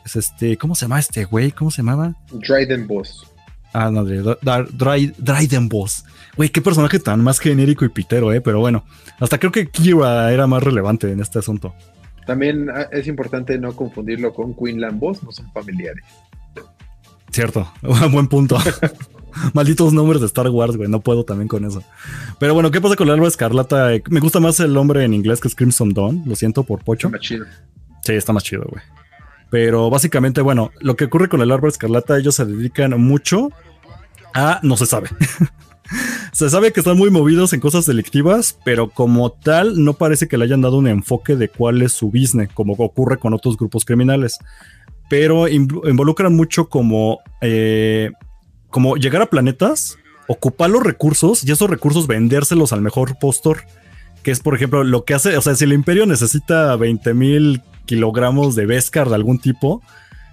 [0.04, 1.52] Es este, ¿cómo se llama este güey?
[1.52, 2.14] ¿Cómo se llamaba?
[2.32, 3.26] Dryden Boss.
[3.72, 6.04] Ah, no, Dryden Boss.
[6.36, 8.40] Güey, qué personaje tan más genérico y pitero, eh.
[8.40, 8.84] Pero bueno,
[9.18, 11.74] hasta creo que Kira era más relevante en este asunto.
[12.26, 16.04] También ah, es importante no confundirlo con Quinlan Boss, no son familiares.
[17.30, 17.72] Cierto,
[18.10, 18.58] buen punto.
[19.54, 20.88] Malditos nombres de Star Wars, güey.
[20.88, 21.82] No puedo también con eso.
[22.38, 23.90] Pero bueno, ¿qué pasa con el alba escarlata?
[24.08, 26.22] Me gusta más el nombre en inglés que es Crimson Dawn.
[26.26, 27.08] Lo siento por Pocho.
[27.08, 27.46] Está más chido.
[28.04, 28.82] Sí, está más chido, güey.
[29.50, 33.50] Pero básicamente, bueno, lo que ocurre con el árbol escarlata, ellos se dedican mucho
[34.34, 35.10] a no se sabe.
[36.32, 40.38] se sabe que están muy movidos en cosas delictivas, pero como tal, no parece que
[40.38, 43.84] le hayan dado un enfoque de cuál es su business, como ocurre con otros grupos
[43.84, 44.38] criminales.
[45.10, 48.10] Pero involucran mucho como eh,
[48.72, 53.58] como llegar a planetas, ocupar los recursos y esos recursos vendérselos al mejor postor.
[54.24, 57.62] Que es, por ejemplo, lo que hace, o sea, si el imperio necesita 20 mil
[57.86, 59.82] kilogramos de Beskar de algún tipo,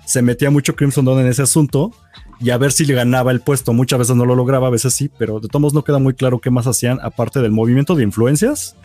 [0.05, 1.91] se metía mucho Crimson Dawn en ese asunto
[2.39, 3.73] y a ver si le ganaba el puesto.
[3.73, 6.13] Muchas veces no lo lograba, a veces sí, pero de todos modos no queda muy
[6.13, 8.75] claro qué más hacían aparte del movimiento de influencias,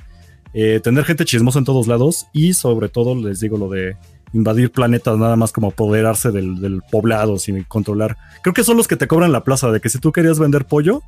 [0.53, 3.97] eh, tener gente chismosa en todos lados y sobre todo les digo lo de
[4.35, 8.17] invadir planetas nada más como apoderarse del, poblado sin controlar.
[8.43, 10.67] Creo que son los que te cobran la plaza, de que si tú querías vender
[10.67, 11.03] pollo,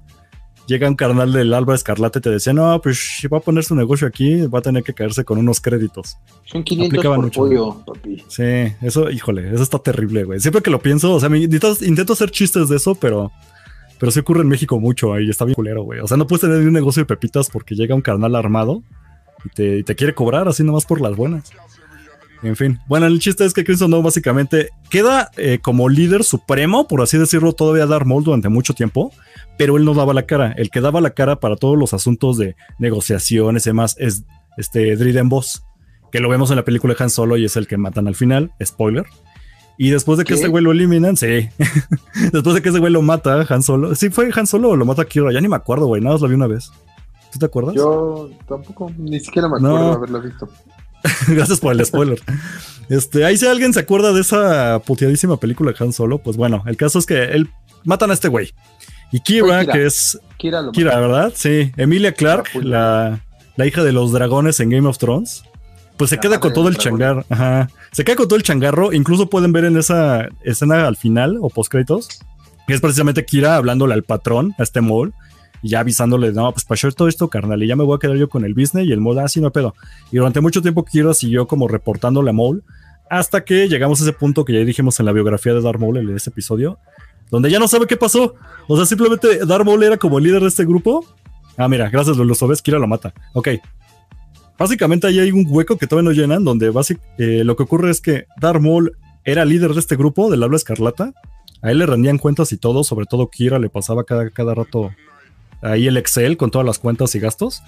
[0.66, 3.64] llega un carnal del Alba Escarlate y te decía, no, pues si va a poner
[3.64, 6.16] su negocio aquí, va a tener que caerse con unos créditos.
[6.44, 8.24] Son 500 por pollo, papi.
[8.28, 10.40] Sí, eso, híjole, eso está terrible, güey.
[10.40, 13.32] Siempre que lo pienso, o sea, intento, hacer chistes de eso, pero...
[13.98, 16.00] Pero sí ocurre en México mucho ahí, está bien culero, güey.
[16.00, 18.82] O sea, no puedes tener un negocio de pepitas porque llega un carnal armado
[19.42, 21.50] y te, y te quiere cobrar así nomás por las buenas.
[22.42, 22.78] En fin.
[22.86, 27.18] Bueno, el chiste es que Crimson Dawn básicamente queda eh, como líder supremo, por así
[27.18, 29.12] decirlo, todavía Darth Maul durante mucho tiempo,
[29.58, 30.52] pero él no daba la cara.
[30.52, 34.24] El que daba la cara para todos los asuntos de negociaciones y demás es
[34.56, 35.64] este Driden Boss,
[36.12, 38.14] que lo vemos en la película de Han Solo y es el que matan al
[38.14, 38.52] final.
[38.62, 39.04] Spoiler.
[39.78, 41.48] Y después de que ese güey lo eliminan, sí.
[42.32, 43.94] después de que ese güey lo mata, Han Solo.
[43.94, 45.32] Sí, fue Han Solo o lo mata Kira.
[45.32, 46.00] Ya ni me acuerdo, güey.
[46.00, 46.70] Nada más lo vi una vez.
[47.32, 47.74] ¿Tú te acuerdas?
[47.74, 50.48] Yo tampoco, ni siquiera me acuerdo haberlo visto.
[51.28, 52.20] Gracias por el spoiler.
[52.88, 56.62] Este, ahí si alguien se acuerda de esa puteadísima película de Han Solo, pues bueno,
[56.66, 57.48] el caso es que él
[57.84, 58.52] matan a este güey.
[59.12, 61.32] Y Kira, que es Kira, ¿verdad?
[61.34, 63.20] Sí, Emilia Clark, la,
[63.64, 65.44] hija de los dragones en Game of Thrones.
[65.96, 67.24] Pues se queda con todo el changarro.
[67.30, 67.70] Ajá.
[67.92, 68.92] Se queda con todo el changarro.
[68.92, 72.20] Incluso pueden ver en esa escena al final o post créditos.
[72.66, 75.14] Que es precisamente Kira hablándole al patrón, a este mall
[75.66, 77.98] y ya avisándole, no, pues para hacer todo esto, carnal, y ya me voy a
[77.98, 79.74] quedar yo con el business y el mole, así ah, no pedo.
[80.12, 82.60] Y durante mucho tiempo Kira siguió como reportándole a Mole
[83.10, 85.96] hasta que llegamos a ese punto que ya dijimos en la biografía de Darth Maul
[85.96, 86.78] en ese episodio,
[87.32, 88.36] donde ya no sabe qué pasó.
[88.68, 91.04] O sea, simplemente Darth Maul era como el líder de este grupo.
[91.56, 93.12] Ah, mira, gracias, lo sabes, Kira lo mata.
[93.32, 93.48] Ok.
[94.56, 96.72] Básicamente ahí hay un hueco que todavía no llenan, donde
[97.18, 100.58] eh, lo que ocurre es que Darth Maul era líder de este grupo del habla
[100.58, 101.12] escarlata.
[101.60, 104.92] A él le rendían cuentas y todo, sobre todo Kira le pasaba cada, cada rato
[105.62, 107.62] ahí el Excel con todas las cuentas y gastos.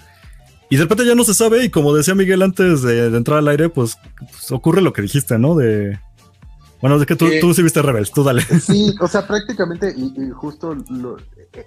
[0.69, 3.47] Y de repente ya no se sabe, y como decía Miguel antes de, entrar al
[3.47, 5.55] aire, pues, pues, ocurre lo que dijiste, ¿no?
[5.55, 5.99] De.
[6.79, 8.41] Bueno, de que tú, tú sí viste Rebels, tú dale.
[8.41, 10.77] Sí, o sea, prácticamente, y, justo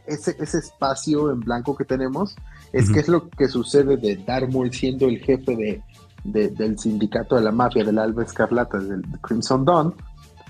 [0.06, 2.34] ese, ese, espacio en blanco que tenemos,
[2.72, 5.82] es que es lo que sucede de Darmol siendo el jefe
[6.24, 9.94] de, del sindicato de la mafia del Alba Escarlata, del Crimson Dawn,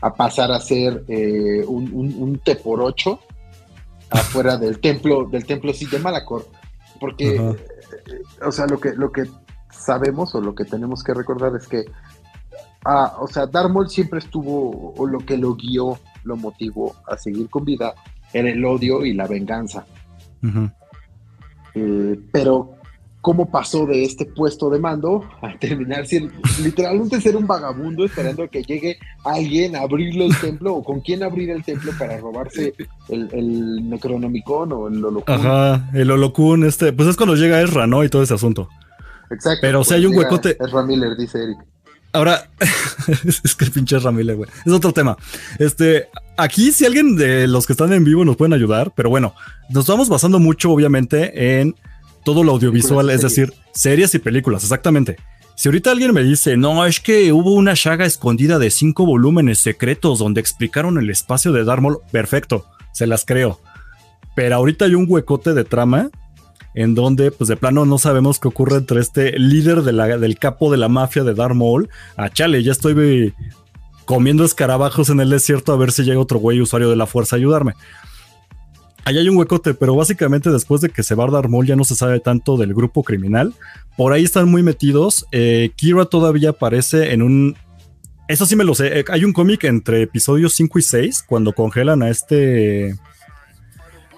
[0.00, 3.18] a pasar a ser eh, un, un, un T por 8
[4.12, 6.46] afuera del templo, del templo sí de Malacor.
[7.00, 7.56] Porque, eh,
[8.44, 9.24] o sea, lo que, lo que
[9.70, 11.84] sabemos o lo que tenemos que recordar es que,
[12.84, 17.48] ah, o sea, Darmol siempre estuvo, o lo que lo guió, lo motivó a seguir
[17.48, 17.94] con vida,
[18.32, 19.84] era el odio y la venganza.
[21.74, 22.76] Eh, pero
[23.22, 28.42] cómo pasó de este puesto de mando a terminar siendo literalmente ser un vagabundo esperando
[28.42, 32.18] a que llegue alguien a abrirle el templo o con quién abrir el templo para
[32.18, 32.74] robarse
[33.08, 35.34] el, el Necronomicon o el Holocún.
[35.34, 38.04] Ajá, el Holocún, este, pues es cuando llega Ezra, ¿no?
[38.04, 38.68] Y todo ese asunto.
[39.30, 39.60] Exacto.
[39.62, 40.58] Pero si hay un huecote.
[40.60, 41.58] Ezra Miller, dice Eric.
[42.12, 42.50] Ahora,
[43.24, 44.50] es que pinche Ezra Miller, güey.
[44.66, 45.16] Es otro tema.
[45.58, 49.34] Este, aquí si alguien de los que están en vivo nos pueden ayudar, pero bueno,
[49.70, 51.76] nos estamos basando mucho, obviamente, en
[52.24, 55.16] todo lo audiovisual, es decir, series y películas, exactamente.
[55.54, 59.58] Si ahorita alguien me dice, no, es que hubo una saga escondida de cinco volúmenes
[59.58, 63.60] secretos donde explicaron el espacio de Darmol, perfecto, se las creo.
[64.34, 66.10] Pero ahorita hay un huecote de trama
[66.74, 70.78] en donde, pues de plano, no sabemos qué ocurre entre este líder del capo de
[70.78, 71.90] la mafia de Darmol.
[72.16, 73.34] A chale, ya estoy
[74.06, 77.36] comiendo escarabajos en el desierto a ver si llega otro güey usuario de la fuerza
[77.36, 77.74] a ayudarme.
[79.04, 81.84] Ahí hay un huecote, pero básicamente después de que se va a dar ya no
[81.84, 83.52] se sabe tanto del grupo criminal.
[83.96, 85.26] Por ahí están muy metidos.
[85.32, 87.56] Eh, Kira todavía aparece en un.
[88.28, 89.00] Eso sí me lo sé.
[89.00, 92.96] Eh, hay un cómic entre episodios 5 y 6, cuando congelan a este.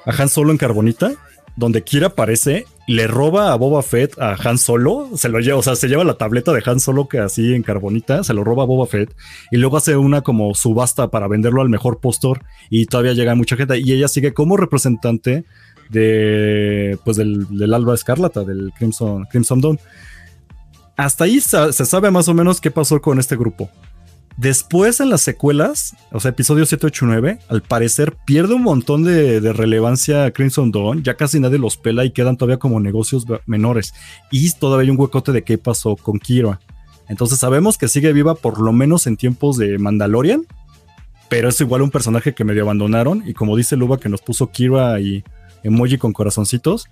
[0.05, 1.13] a Han Solo en Carbonita,
[1.57, 5.63] donde Kira aparece le roba a Boba Fett a Han Solo, se lo lleva, o
[5.63, 8.65] sea, se lleva la tableta de Han Solo que así en Carbonita, se lo roba
[8.65, 9.15] a Boba Fett
[9.51, 13.57] y luego hace una como subasta para venderlo al mejor postor y todavía llega mucha
[13.57, 15.45] gente y ella sigue como representante
[15.91, 19.81] de pues del, Alba Escarlata, del Crimson, Crimson Dawn.
[20.97, 23.71] Hasta ahí se sabe más o menos qué pasó con este grupo.
[24.37, 29.05] Después en las secuelas, o sea, episodio 7, 8, 9, al parecer pierde un montón
[29.05, 33.95] de, relevancia Crimson Dawn, ya casi nadie los pela y quedan todavía como negocios menores.
[34.33, 36.59] Y todavía hay un huecote de qué pasó con Kira.
[37.09, 40.45] Entonces sabemos que sigue viva por lo menos en tiempos de Mandalorian,
[41.29, 44.51] pero es igual un personaje que medio abandonaron y como dice Luba que nos puso
[44.51, 45.23] Kira y
[45.63, 46.89] emoji con corazoncitos.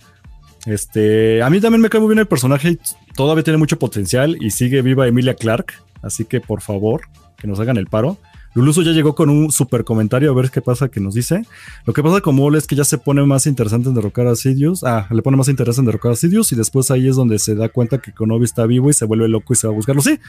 [0.67, 2.79] Este, a mí también me cae muy bien el personaje,
[3.17, 7.03] todavía tiene mucho potencial y sigue viva Emilia Clark, así que por favor,
[7.43, 8.19] que nos hagan el paro.
[8.55, 11.45] Luluso ya llegó con un super comentario a ver qué pasa que nos dice.
[11.87, 14.37] Lo que pasa con Mole es que ya se pone más interesante en derrocar a
[14.37, 14.85] Sidious.
[14.85, 17.57] Ah, le pone más interés en derrocar a Sidious y después ahí es donde se
[17.57, 20.03] da cuenta que Konobi está vivo y se vuelve loco y se va a buscarlo.
[20.03, 20.21] Sí,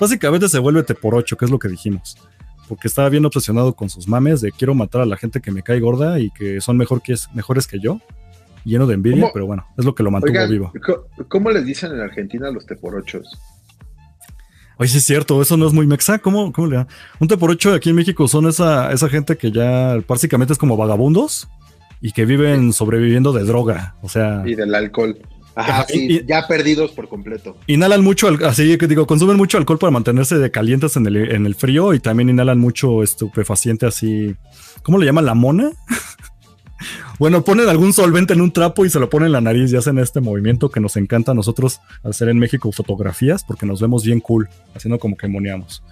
[0.00, 2.16] básicamente se vuelve te por ocho, que es lo que dijimos.
[2.68, 5.62] Porque estaba bien obsesionado con sus mames de quiero matar a la gente que me
[5.62, 8.00] cae gorda y que son mejor que mejores que yo.
[8.64, 10.72] Lleno de envidia, pero bueno, es lo que lo mantuvo vivo.
[11.28, 13.38] ¿Cómo les dicen en Argentina los teporochos?
[14.78, 16.18] Oye, sí es cierto, eso no es muy mexa.
[16.18, 16.86] ¿Cómo, cómo le da?
[17.18, 20.58] Un te por ocho aquí en México son esa, esa gente que ya básicamente es
[20.58, 21.48] como vagabundos
[22.00, 23.94] y que viven sobreviviendo de droga.
[24.02, 24.42] O sea.
[24.44, 25.16] Y del alcohol.
[25.54, 27.56] Ajá, sí, ya perdidos por completo.
[27.66, 31.44] Inhalan mucho, así que digo, consumen mucho alcohol para mantenerse de calientes en el, en
[31.44, 34.34] el frío y también inhalan mucho estupefaciente así.
[34.82, 35.70] ¿Cómo le llaman la mona?
[37.18, 39.76] Bueno, ponen algún solvente en un trapo y se lo ponen en la nariz y
[39.76, 44.04] hacen este movimiento que nos encanta a nosotros hacer en México fotografías porque nos vemos
[44.04, 45.82] bien cool, haciendo como que moneamos.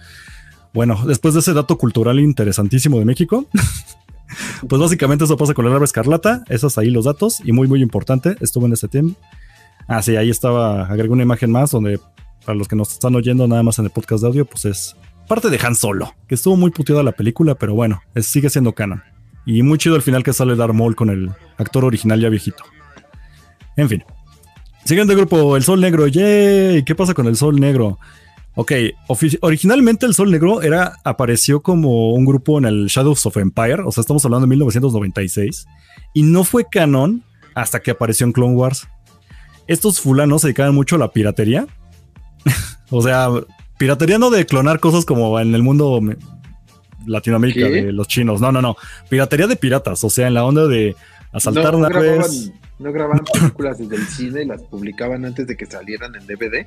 [0.73, 3.47] Bueno, después de ese dato cultural interesantísimo de México,
[4.67, 6.43] pues básicamente eso pasa con la larva escarlata.
[6.47, 8.35] Esos ahí los datos y muy, muy importante.
[8.39, 9.15] Estuvo en este team.
[9.87, 10.85] Ah, sí, ahí estaba.
[10.85, 11.99] Agregué una imagen más donde
[12.45, 14.95] para los que nos están oyendo nada más en el podcast de audio, pues es
[15.27, 19.03] parte de Han Solo, que estuvo muy puteada la película, pero bueno, sigue siendo canon.
[19.45, 22.63] Y muy chido al final que sale Darth Maul con el actor original ya viejito.
[23.77, 24.03] En fin.
[24.85, 26.07] Siguiente grupo, el Sol Negro.
[26.07, 26.83] ¡Yay!
[26.83, 27.99] ¿Qué pasa con el Sol Negro?
[28.53, 28.73] Ok,
[29.39, 33.91] originalmente el Sol Negro era, apareció como un grupo en el Shadows of Empire, o
[33.91, 35.67] sea, estamos hablando de 1996,
[36.13, 37.23] y no fue canon
[37.55, 38.89] hasta que apareció en Clone Wars.
[39.67, 41.65] Estos fulanos se dedicaban mucho a la piratería.
[42.89, 43.29] o sea,
[43.77, 46.01] piratería no de clonar cosas como en el mundo
[47.05, 48.41] Latinoamérica de los chinos.
[48.41, 48.75] No, no, no.
[49.09, 50.95] Piratería de piratas, o sea, en la onda de
[51.31, 52.51] asaltar una vez.
[52.79, 56.65] ¿No grababan películas desde el cine y las publicaban antes de que salieran en DVD?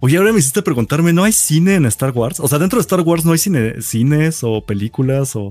[0.00, 2.40] Oye, ahora me hiciste preguntarme, ¿no hay cine en Star Wars?
[2.40, 5.50] O sea, dentro de Star Wars no hay cine, cines o películas o...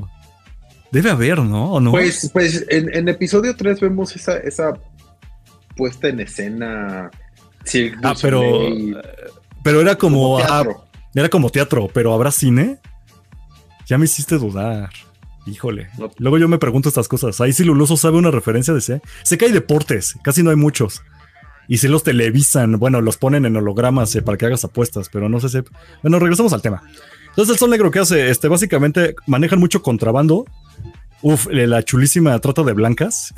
[0.92, 1.74] Debe haber, ¿no?
[1.74, 1.92] ¿O no?
[1.92, 4.74] Pues, pues en, episodio 3 vemos esa, esa
[5.78, 7.12] puesta en escena.
[8.04, 8.60] ah, pero...
[9.64, 10.40] Pero era como...
[10.40, 12.80] era como teatro, pero ¿habrá cine?
[13.90, 14.92] Ya me hiciste dudar.
[15.48, 15.90] Híjole.
[16.20, 17.42] Luego yo me pregunto estas cosas.
[17.42, 19.02] Ahí si Luluso sabe una referencia de ese.
[19.24, 21.02] Sé que hay deportes, casi no hay muchos.
[21.68, 25.28] Y si los televisan, bueno, los ponen en hologramas eh, para que hagas apuestas, pero
[25.28, 25.58] no sé si.
[26.04, 26.84] Bueno, regresamos al tema.
[27.30, 28.30] Entonces, el Sol Negro, ¿qué hace?
[28.30, 30.46] Este, básicamente manejan mucho contrabando.
[31.24, 33.34] Uf, la chulísima trata de blancas.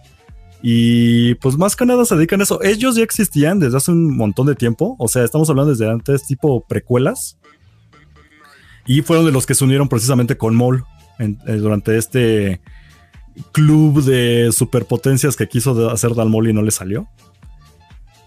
[0.62, 2.62] y pues más que nada se dedican a eso.
[2.62, 4.96] Ellos ya existían desde hace un montón de tiempo.
[4.98, 7.36] O sea, estamos hablando desde antes, tipo precuelas.
[8.86, 10.84] Y fueron de los que se unieron precisamente con Mol
[11.18, 12.60] eh, durante este
[13.52, 17.08] club de superpotencias que quiso hacer Dalmol y no le salió.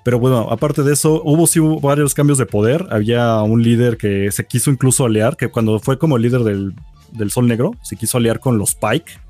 [0.03, 2.87] Pero bueno, aparte de eso, hubo varios cambios de poder.
[2.91, 6.75] Había un líder que se quiso incluso aliar, que cuando fue como líder del,
[7.11, 9.25] del Sol Negro, se quiso aliar con los Pike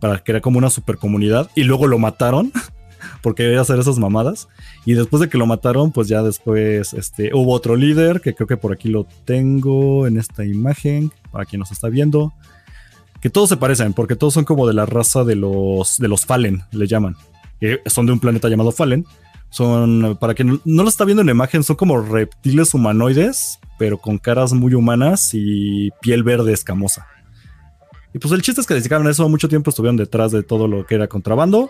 [0.00, 2.52] para era como una supercomunidad y luego lo mataron
[3.22, 4.48] porque quería hacer esas mamadas.
[4.84, 8.46] Y después de que lo mataron, pues ya después este, hubo otro líder, que creo
[8.46, 12.32] que por aquí lo tengo en esta imagen, para quien nos está viendo.
[13.20, 16.26] Que todos se parecen, porque todos son como de la raza de los, de los
[16.26, 17.16] Fallen, le llaman.
[17.60, 19.06] Que son de un planeta llamado Fallen.
[19.50, 23.98] Son, para quien no lo está viendo en la imagen, son como reptiles humanoides, pero
[23.98, 27.06] con caras muy humanas y piel verde escamosa.
[28.14, 30.86] Y pues el chiste es que dedicaron eso mucho tiempo, estuvieron detrás de todo lo
[30.86, 31.68] que era contrabando.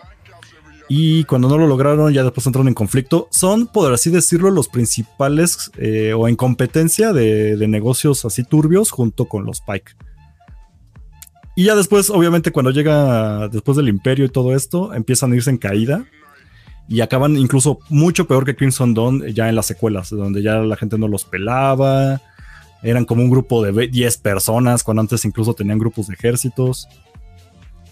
[0.88, 3.28] Y cuando no lo lograron, ya después entraron en conflicto.
[3.30, 9.26] Son, por así decirlo, los principales eh, o en competencia de, negocios así turbios junto
[9.26, 9.92] con los Pike.
[11.56, 15.50] Y ya después, obviamente, cuando llega después del imperio y todo esto, empiezan a irse
[15.50, 16.04] en caída.
[16.86, 20.76] Y acaban incluso mucho peor que Crimson Dawn ya en las secuelas, donde ya la
[20.76, 22.20] gente no los pelaba.
[22.82, 26.86] Eran como un grupo de 10 personas, cuando antes incluso tenían grupos de ejércitos.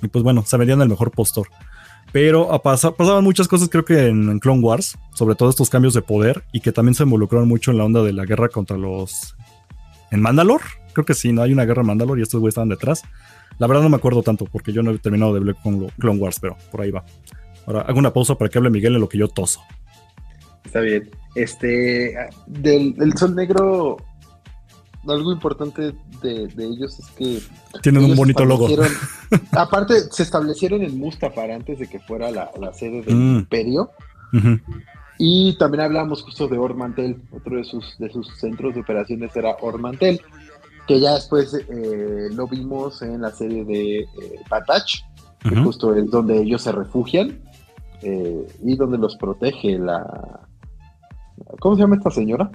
[0.03, 1.49] Y pues bueno, se vendían el mejor postor.
[2.13, 6.45] Pero pasaban muchas cosas, creo que en, Clone Wars, sobre todo estos cambios de poder,
[6.53, 9.35] y que también se involucraron mucho en la onda de la guerra contra los.
[10.11, 10.61] En Mandalor,
[10.93, 11.43] creo que sí, ¿no?
[11.43, 13.03] Hay una guerra en Mandalor y estos güeyes estaban detrás.
[13.59, 15.57] La verdad no me acuerdo tanto, porque yo no he terminado de ver
[15.99, 17.05] Clone Wars, pero por ahí va.
[17.67, 19.63] Ahora hago una pausa para que hable Miguel en lo que yo toso.
[20.65, 21.11] Está bien.
[21.35, 22.15] Este,
[22.47, 23.97] del, del Sol Negro,
[25.09, 27.41] algo importante de, ellos es que
[27.83, 28.69] tienen un bonito logo.
[29.53, 33.37] aparte, se establecieron en Mustafar antes de que fuera la, sede del mm.
[33.39, 33.91] Imperio.
[35.19, 39.57] Y también hablamos justo de Ormantel, otro de sus, de sus centros de operaciones era
[39.61, 40.21] Ormantel,
[40.87, 44.07] que ya después eh, lo vimos en la serie de eh,
[44.49, 45.03] Batach,
[45.41, 47.41] que justo es donde ellos se refugian
[48.03, 50.47] eh, y donde los protege la...
[51.61, 52.51] ¿Cómo se llama esta señora?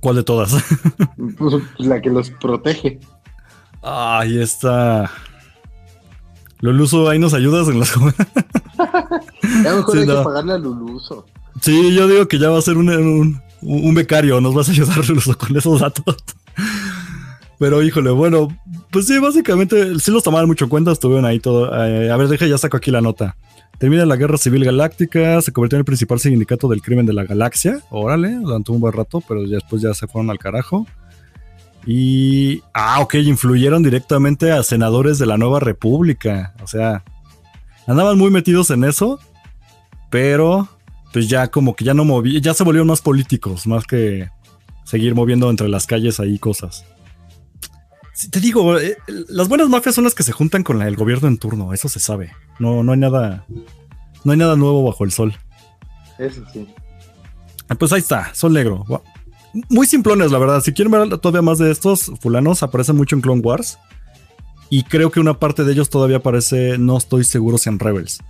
[0.00, 0.54] ¿Cuál de todas?
[1.38, 3.00] Pues, la que los protege.
[3.82, 5.10] Ahí está.
[6.60, 7.94] Luluso, ahí nos ayudas en las
[9.62, 11.26] Ya mejor hay que pagarle a Luluso.
[11.60, 13.40] Sí, yo digo que ya va a ser un,
[13.94, 16.16] becario, nos vas a ayudar Luluso con esos datos.
[17.58, 18.48] Pero híjole, bueno,
[18.90, 21.72] pues sí, básicamente sí los tomaron mucho en cuenta, estuvieron ahí todo.
[21.84, 23.36] Eh, a ver, deja, ya saco aquí la nota.
[23.78, 27.24] Termina la Guerra Civil Galáctica, se convirtió en el principal sindicato del crimen de la
[27.24, 27.80] galaxia.
[27.90, 30.86] Órale, durante un buen rato, pero después ya se fueron al carajo.
[31.86, 32.62] Y.
[32.72, 36.54] Ah, ok, influyeron directamente a senadores de la Nueva República.
[36.62, 37.04] O sea,
[37.86, 39.20] andaban muy metidos en eso,
[40.10, 40.68] pero
[41.12, 44.28] pues ya como que ya no movían, ya se volvieron más políticos, más que
[44.84, 46.84] seguir moviendo entre las calles ahí cosas.
[48.30, 48.96] Te digo, eh,
[49.28, 52.00] las buenas mafias son las que se juntan con el gobierno en turno, eso se
[52.00, 52.32] sabe.
[52.58, 53.44] No, no hay nada.
[54.24, 55.36] No hay nada nuevo bajo el sol.
[56.18, 56.66] Eso sí.
[57.78, 58.84] Pues ahí está, Sol Negro.
[59.68, 60.60] Muy simplones, la verdad.
[60.62, 63.78] Si quieren ver todavía más de estos fulanos, aparecen mucho en Clone Wars.
[64.70, 68.20] Y creo que una parte de ellos todavía aparece, no estoy seguro si en Rebels.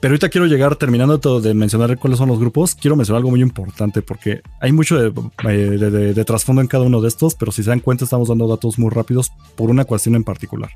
[0.00, 3.30] Pero ahorita quiero llegar, terminando todo de mencionar cuáles son los grupos, quiero mencionar algo
[3.30, 5.12] muy importante porque hay mucho de,
[5.48, 8.48] eh, de trasfondo en cada uno de estos, pero si se dan cuenta estamos dando
[8.48, 10.70] datos muy rápidos por una cuestión en particular.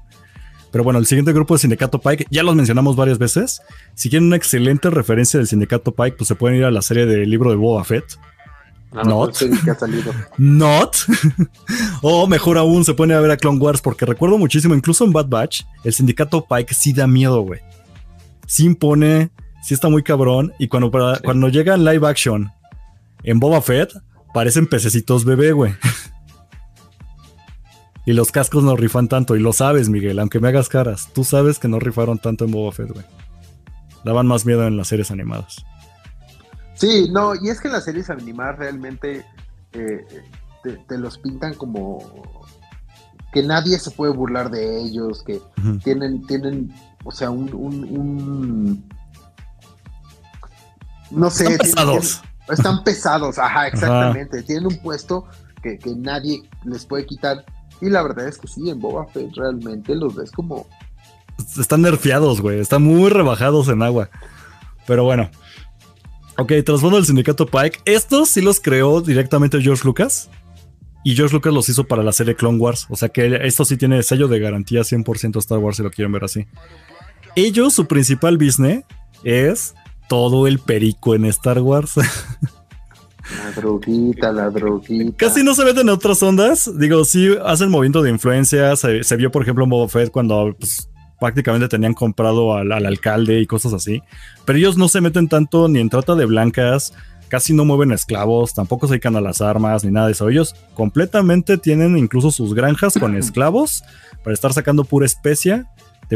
[0.74, 3.62] Pero bueno, el siguiente grupo de Sindicato Pike, ya los mencionamos varias veces.
[3.94, 7.06] Si quieren una excelente referencia del Sindicato Pike, pues se pueden ir a la serie
[7.06, 8.18] del libro de Boba Fett.
[8.90, 9.40] Ah, Not.
[10.36, 10.96] Not.
[12.02, 15.04] o mejor aún, se pueden ir a ver a Clone Wars, porque recuerdo muchísimo, incluso
[15.04, 17.60] en Bad Batch, el Sindicato Pike sí da miedo, güey.
[18.46, 19.30] Sí impone,
[19.62, 20.52] sí está muy cabrón.
[20.58, 22.50] Y cuando, cuando llega en live action
[23.22, 23.92] en Boba Fett,
[24.32, 25.74] parecen pececitos bebé, güey.
[28.06, 31.08] Y los cascos no rifan tanto, y lo sabes, Miguel, aunque me hagas caras.
[31.14, 33.04] Tú sabes que no rifaron tanto en Boba Fett, güey.
[34.04, 35.64] Daban más miedo en las series animadas.
[36.74, 39.24] Sí, no, y es que en las series animadas realmente
[39.72, 40.04] eh,
[40.86, 42.44] te, los pintan como
[43.32, 45.40] que nadie se puede burlar de ellos, que
[45.82, 48.84] tienen, tienen, o sea, un,
[51.10, 51.44] no sé.
[51.44, 52.22] Están pesados.
[52.48, 54.42] están pesados, ajá, exactamente.
[54.42, 55.26] Tienen un puesto
[55.62, 57.44] que, que nadie les puede quitar
[57.80, 60.66] y la verdad es que sí, en Boba Fett realmente los ves como.
[61.58, 62.60] Están nerfeados, güey.
[62.60, 64.10] Están muy rebajados en agua.
[64.86, 65.30] Pero bueno.
[66.38, 67.80] Ok, trasfondo del sindicato Pike.
[67.84, 70.30] Estos sí los creó directamente George Lucas.
[71.04, 72.86] Y George Lucas los hizo para la serie Clone Wars.
[72.88, 76.12] O sea que esto sí tiene sello de garantía 100% Star Wars si lo quieren
[76.12, 76.46] ver así.
[77.36, 78.84] Ellos, su principal business
[79.24, 79.74] es
[80.08, 81.94] todo el perico en Star Wars.
[83.42, 85.16] La droguita, la droguita.
[85.16, 86.70] Casi no se meten en otras ondas.
[86.78, 88.76] Digo, sí hacen movimiento de influencia.
[88.76, 93.46] Se, vio, por ejemplo, en Boba Fett cuando pues, prácticamente tenían comprado al, alcalde y
[93.46, 94.02] cosas así.
[94.44, 96.92] Pero ellos no se meten tanto ni en trata de blancas.
[97.28, 100.28] Casi no mueven esclavos, tampoco se dedican a las armas ni nada de eso.
[100.28, 103.82] Ellos completamente tienen incluso sus granjas con esclavos
[104.22, 105.66] para estar sacando pura especia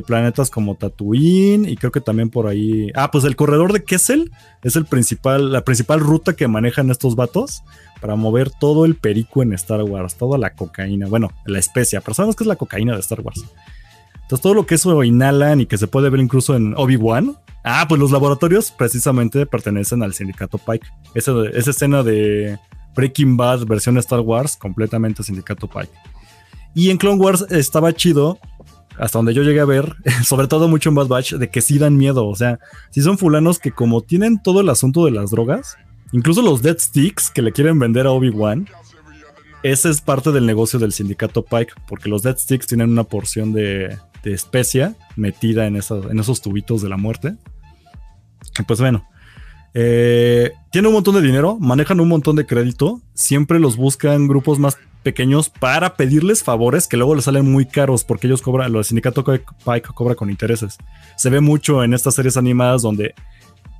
[0.02, 2.90] planetas como Tatooine y creo que también por ahí.
[2.94, 4.30] Ah, pues el corredor de Kessel
[4.62, 7.62] es el principal, la principal ruta que manejan estos vatos
[8.00, 12.14] para mover todo el perico en Star Wars, toda la cocaína, bueno, la especia, pero
[12.14, 13.44] sabemos que es la cocaína de Star Wars.
[14.14, 17.36] Entonces todo lo que eso inhalan y que se puede ver incluso en Obi-Wan.
[17.64, 20.86] Ah, pues los laboratorios precisamente pertenecen al sindicato Pike.
[21.14, 22.58] Esa, esa escena de
[22.94, 25.92] Breaking Bad versión Star Wars, completamente sindicato Pike.
[26.74, 28.38] Y en Clone Wars estaba chido
[28.98, 31.78] hasta donde yo llegué a ver, sobre todo mucho en Bad Batch, de que sí
[31.78, 32.26] dan miedo.
[32.26, 32.58] O sea,
[32.90, 35.76] si son fulanos que como tienen todo el asunto de las drogas,
[36.12, 38.68] incluso los Dead Sticks que le quieren vender a Obi-Wan,
[39.62, 43.52] ese es parte del negocio del sindicato Pike, porque los Dead Sticks tienen una porción
[43.52, 47.36] de, especia metida en, en esos tubitos de la muerte.
[48.66, 49.08] Pues bueno,
[49.74, 54.58] Eh, tiene un montón de dinero, manejan un montón de crédito, siempre los buscan grupos
[54.58, 58.84] más pequeños para pedirles favores que luego les salen muy caros porque ellos cobran, el
[58.84, 60.76] sindicato Pike cobra con intereses.
[61.16, 63.14] Se ve mucho en estas series animadas donde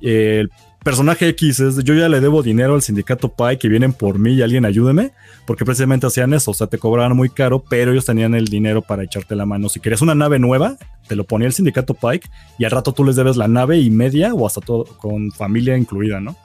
[0.01, 0.51] eh, el
[0.83, 4.33] personaje X es, yo ya le debo dinero al sindicato Pike que vienen por mí
[4.33, 5.11] y alguien ayúdeme,
[5.45, 8.81] porque precisamente hacían eso, o sea, te cobraban muy caro, pero ellos tenían el dinero
[8.81, 9.69] para echarte la mano.
[9.69, 10.77] Si querías una nave nueva,
[11.07, 13.89] te lo ponía el sindicato Pike y al rato tú les debes la nave y
[13.89, 16.35] media o hasta todo con familia incluida, ¿no?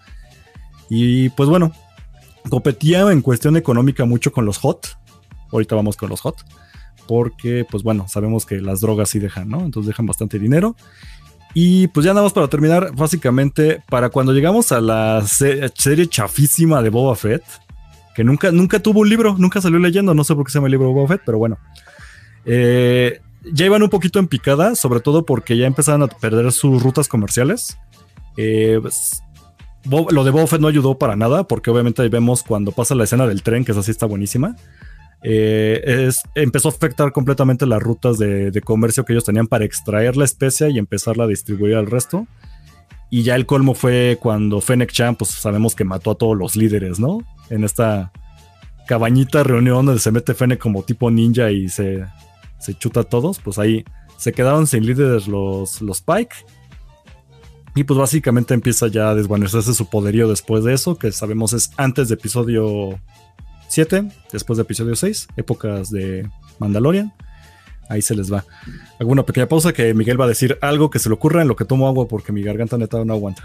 [0.89, 1.72] Y pues bueno,
[2.49, 4.97] competía en cuestión económica mucho con los hot.
[5.53, 6.37] Ahorita vamos con los hot.
[7.07, 9.61] Porque, pues bueno, sabemos que las drogas sí dejan, ¿no?
[9.61, 10.74] Entonces dejan bastante dinero.
[11.55, 16.82] Y pues ya nada más para terminar, básicamente, para cuando llegamos a la serie chafísima
[16.82, 17.44] de Boba Fett,
[18.14, 20.66] que nunca, nunca tuvo un libro, nunca salió leyendo, no sé por qué se llama
[20.66, 21.59] el libro Boba Fett, pero bueno.
[22.44, 23.20] Eh,
[23.52, 27.09] ya iban un poquito en picada, sobre todo porque ya empezaban a perder sus rutas
[27.09, 27.78] comerciales.
[28.36, 29.22] Eh, pues,
[29.84, 33.05] lo de Boba Fett no ayudó para nada, porque obviamente ahí vemos cuando pasa la
[33.05, 34.57] escena del tren, que es así está buenísima.
[35.26, 40.26] Eh, empezó a afectar completamente las rutas de, comercio que ellos tenían para extraer la
[40.26, 42.26] especia y empezarla a distribuir al resto.
[43.08, 46.56] Y ya el colmo fue cuando Fennec Chan, pues sabemos que mató a todos los
[46.56, 47.20] líderes, ¿no?
[47.48, 48.12] En esta
[48.86, 52.04] cabañita reunión donde se mete Fennec como tipo ninja y se,
[52.58, 53.82] se chuta a todos, pues ahí
[54.18, 56.36] se quedaron sin líderes los, los Pike.
[57.74, 61.70] Y pues básicamente empieza ya a desvanecerse su poderío después de eso, que sabemos es
[61.76, 63.00] antes de episodio
[63.74, 66.28] 7, después de episodio 6, épocas de
[66.60, 67.12] Mandalorian.
[67.88, 68.44] Ahí se les va.
[69.00, 71.48] Hago una pequeña pausa que Miguel va a decir algo que se le ocurra en
[71.48, 73.42] lo que tomo agua porque mi garganta neta no aguanta.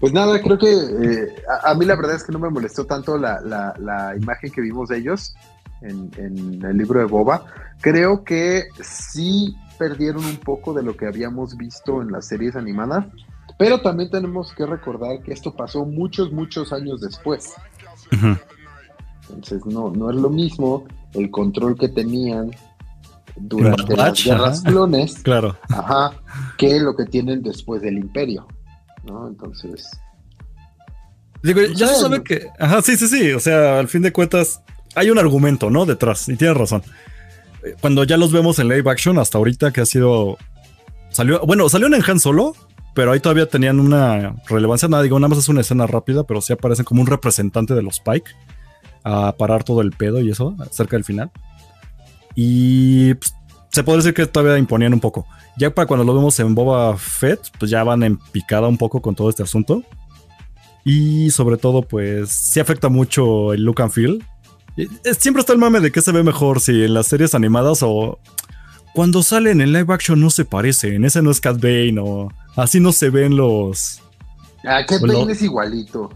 [0.00, 3.18] Pues nada, creo que eh, a, mí la verdad es que no me molestó tanto
[3.18, 5.34] la, imagen que vimos de ellos
[5.82, 6.10] en,
[6.64, 7.44] el libro de Boba.
[7.80, 13.04] Creo que sí perdieron un poco de lo que habíamos visto en las series animadas,
[13.58, 17.52] pero también tenemos que recordar que esto pasó muchos, muchos años después.
[18.12, 20.84] Entonces no, no es lo mismo
[21.14, 22.50] el control que tenían
[23.36, 25.56] durante las guerras clones claro.
[25.70, 26.12] ajá,
[26.58, 28.46] que lo que tienen después del imperio.
[29.04, 29.28] ¿no?
[29.28, 29.90] Entonces.
[31.42, 32.46] Digo, ya se sabe que.
[32.58, 33.32] Ajá, sí, sí, sí.
[33.32, 34.62] O sea, al fin de cuentas,
[34.94, 35.86] hay un argumento, ¿no?
[35.86, 36.28] Detrás.
[36.28, 36.82] Y tienes razón.
[37.80, 40.38] Cuando ya los vemos en live action, hasta ahorita que ha sido.
[41.10, 41.40] Salió.
[41.44, 42.54] Bueno, salió en Han Solo,
[42.94, 44.88] pero ahí todavía tenían una relevancia.
[44.88, 47.82] Nada, digo, nada más es una escena rápida, pero sí aparecen como un representante de
[47.82, 48.30] los Pike
[49.04, 51.30] a parar todo el pedo y eso, cerca del final.
[52.34, 53.34] Y pues,
[53.70, 55.26] se puede decir que todavía imponían un poco.
[55.56, 59.00] Ya para cuando lo vemos en Boba Fett, pues ya van en picada un poco
[59.00, 59.82] con todo este asunto.
[60.84, 64.24] Y sobre todo, pues sí afecta mucho el look and feel.
[65.18, 68.18] Siempre está el mame de que se ve mejor si en las series animadas o
[68.94, 71.04] cuando salen en live action no se parecen.
[71.04, 74.02] Ese no es Cat Bane o así no se ven los.
[74.64, 76.10] Ah, Cat Bane es igualito.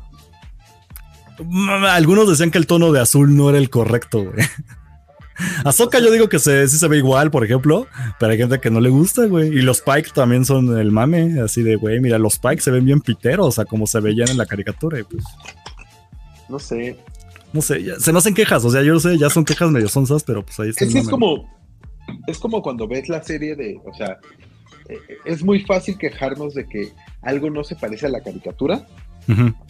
[1.91, 4.47] Algunos decían que el tono de azul no era el correcto, güey.
[5.64, 7.87] Ahsoka yo digo que se, sí se ve igual, por ejemplo,
[8.18, 9.49] pero hay gente que no le gusta, güey.
[9.49, 12.87] Y los Pike también son el mame, así de, güey, mira, los Pike se ven
[12.87, 14.99] bien piteros, o sea, como se veían en la caricatura.
[15.09, 15.24] pues.
[16.49, 16.97] No sé.
[17.53, 19.89] No sé, se no hacen quejas, o sea, yo no sé, ya son quejas medio
[19.89, 20.84] sonsas, pero pues ahí está.
[20.84, 21.49] Es, es como,
[22.26, 24.18] es como cuando ves la serie de, o sea,
[25.24, 28.87] es muy fácil quejarnos de que algo no se parece a la caricatura,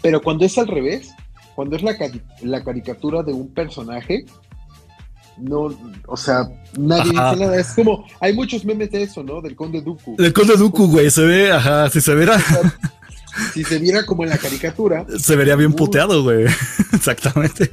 [0.03, 1.15] pero cuando es al revés,
[1.55, 1.97] cuando es la,
[2.43, 4.25] la caricatura de un personaje,
[5.39, 5.69] no,
[6.07, 6.49] o sea,
[6.79, 7.59] nadie dice nada.
[7.59, 9.41] Es como, hay muchos memes de eso, ¿no?
[9.41, 10.17] Del Conde Dooku.
[10.17, 12.39] Del Conde Dooku, güey, se ve, ajá, si se viera.
[13.53, 15.05] si se viera como en la caricatura.
[15.19, 16.47] Se vería bien puteado, güey.
[16.93, 17.71] Exactamente.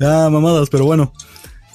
[0.00, 1.12] Ah, mamadas, pero bueno.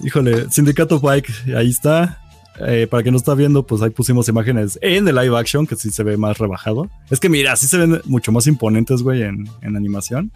[0.02, 2.23] Híjole, Sindicato Bike, ahí está.
[2.60, 5.76] Eh, para que no está viendo, pues ahí pusimos imágenes en el live action, que
[5.76, 6.90] sí se ve más rebajado.
[7.10, 10.32] Es que mira, sí se ven mucho más imponentes, güey, en, en animación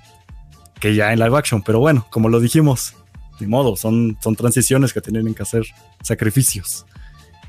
[0.80, 1.62] que ya en live action.
[1.62, 2.96] Pero bueno, como lo dijimos,
[3.40, 5.64] ni modo, son, son transiciones que tienen que hacer
[6.02, 6.86] sacrificios.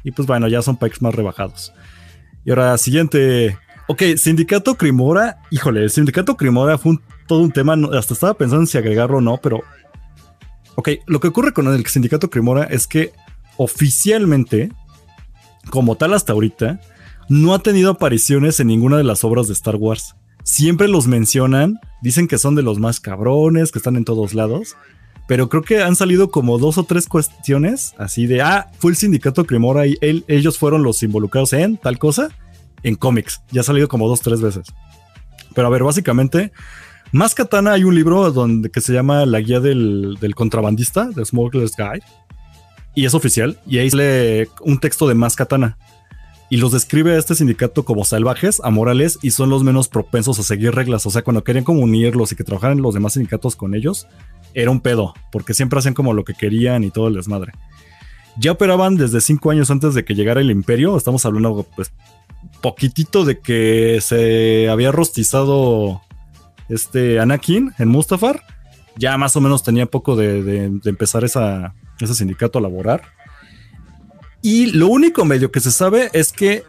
[0.05, 1.73] Y pues bueno, ya son packs más rebajados.
[2.45, 3.59] Y ahora, siguiente.
[3.89, 5.39] Ok, Sindicato Crimora.
[5.51, 7.77] Híjole, el Sindicato Crimora fue todo un tema.
[7.93, 9.63] Hasta estaba pensando en si agregarlo o no, pero.
[10.77, 13.13] Ok, lo que ocurre con el Sindicato Crimora es que
[13.59, 14.73] oficialmente,
[15.71, 16.81] como tal hasta ahorita,
[17.29, 20.15] no ha tenido apariciones en ninguna de las obras de Star Wars.
[20.45, 24.77] Siempre los mencionan, dicen que son de los más cabrones, que están en todos lados,
[25.27, 28.97] pero creo que han salido como dos o tres cuestiones así de, ah, fue el
[28.97, 32.31] sindicato Cremora y ellos fueron los involucrados en tal cosa,
[32.83, 33.43] en cómics.
[33.51, 34.69] Ya ha salido como dos o tres veces.
[35.55, 36.53] Pero a ver, básicamente,
[37.13, 41.25] más Katana hay un libro donde, que se llama La guía del, del contrabandista, de
[41.25, 42.05] Smuggler's Guide,
[42.95, 45.79] y es oficial, y ahí sale un texto de más Katana.
[46.51, 50.43] y los describe a este sindicato como salvajes, amorales y son los menos propensos a
[50.43, 51.05] seguir reglas.
[51.05, 54.07] O sea, cuando querían como unirlos y que trabajaran los demás sindicatos con ellos,
[54.55, 57.53] era un pedo, porque siempre hacían como lo que querían y todo el desmadre.
[58.39, 60.97] Ya operaban desde cinco años antes de que llegara el imperio.
[60.97, 61.93] Estamos hablando, pues,
[62.61, 66.03] poquitito de que se había rostizado
[66.69, 68.43] este Anakin en Mustafar.
[68.97, 73.03] Ya más o menos tenía poco de, empezar esa, ese sindicato a laborar.
[74.43, 76.63] Y lo único medio que se sabe es que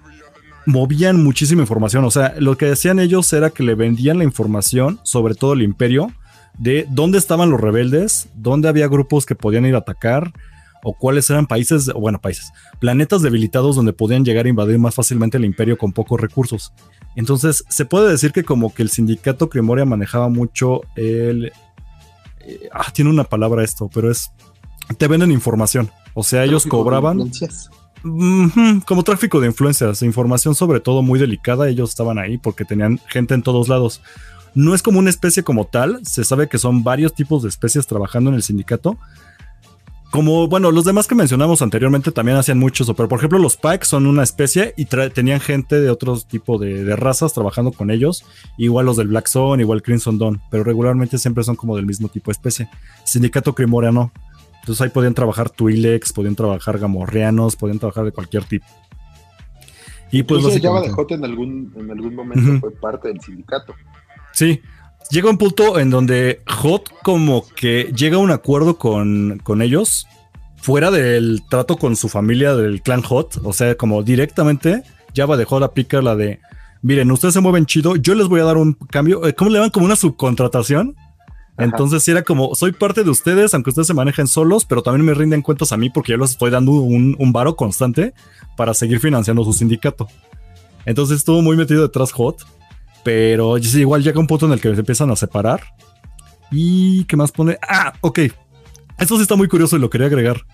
[0.66, 2.06] movían muchísima información.
[2.06, 5.62] O sea, lo que decían ellos era que le vendían la información, sobre todo el
[5.62, 6.12] imperio,
[6.58, 10.34] de dónde estaban los rebeldes, dónde había grupos que podían ir a atacar,
[10.84, 14.96] o cuáles eran países, o bueno, países, planetas debilitados donde podían llegar a invadir más
[14.96, 16.74] fácilmente el imperio con pocos recursos.
[17.16, 21.52] Entonces, se puede decir que como que el sindicato Crimoria manejaba mucho el...
[22.42, 24.32] Eh, ah, tiene una palabra esto, pero es...
[24.98, 25.90] Te venden información.
[26.14, 27.32] O sea, ellos cobraban.
[28.86, 33.34] como tráfico de influencias, información sobre todo muy delicada, ellos estaban ahí porque tenían gente
[33.34, 34.02] en todos lados.
[34.56, 37.86] No es como una especie como tal, se sabe que son varios tipos de especies
[37.88, 38.98] trabajando en el sindicato.
[40.12, 43.58] Como, bueno, los demás que mencionamos anteriormente también hacían mucho eso, pero por ejemplo los
[43.58, 47.92] Pikes son una especie y tenían gente de otros tipos de, de, razas trabajando con
[47.92, 48.26] ellos,
[48.58, 52.08] igual los del Black Zone, igual Crimson Dawn, pero regularmente siempre son como del mismo
[52.08, 52.70] tipo de especie.
[53.04, 54.12] Sindicato Crimoria no,
[54.60, 58.66] entonces ahí podían trabajar Twi'leks, podían trabajar Gamorreanos, podían trabajar de cualquier tipo.
[60.12, 63.76] Y pues Incluso Java de Hot en algún, en algún momento fue parte del sindicato.
[64.34, 64.62] Sí,
[65.12, 70.08] llega un punto en donde Hot como que llega a un acuerdo con, con ellos
[70.58, 74.84] fuera del trato con su familia del clan Hot, o sea, como directamente
[75.16, 76.40] Java dejó la pica la de,
[76.82, 79.60] miren, ustedes se mueven chido, yo les voy a dar un cambio, eh, ¿cómo le
[79.60, 80.96] dan como una subcontratación?
[81.60, 85.14] Entonces era como, soy parte de ustedes, aunque ustedes se manejen solos, pero también me
[85.14, 88.14] rinden cuentas a mí porque yo les estoy dando un, un varo constante
[88.56, 90.08] para seguir financiando su sindicato.
[90.86, 92.46] Entonces estuvo muy metido detrás Hot,
[93.04, 95.62] pero igual llega un punto en el que se empiezan a separar.
[96.52, 97.58] ¿Y qué más pone?
[97.62, 98.20] Ah, ok.
[98.98, 100.46] Esto sí está muy curioso y lo quería agregar.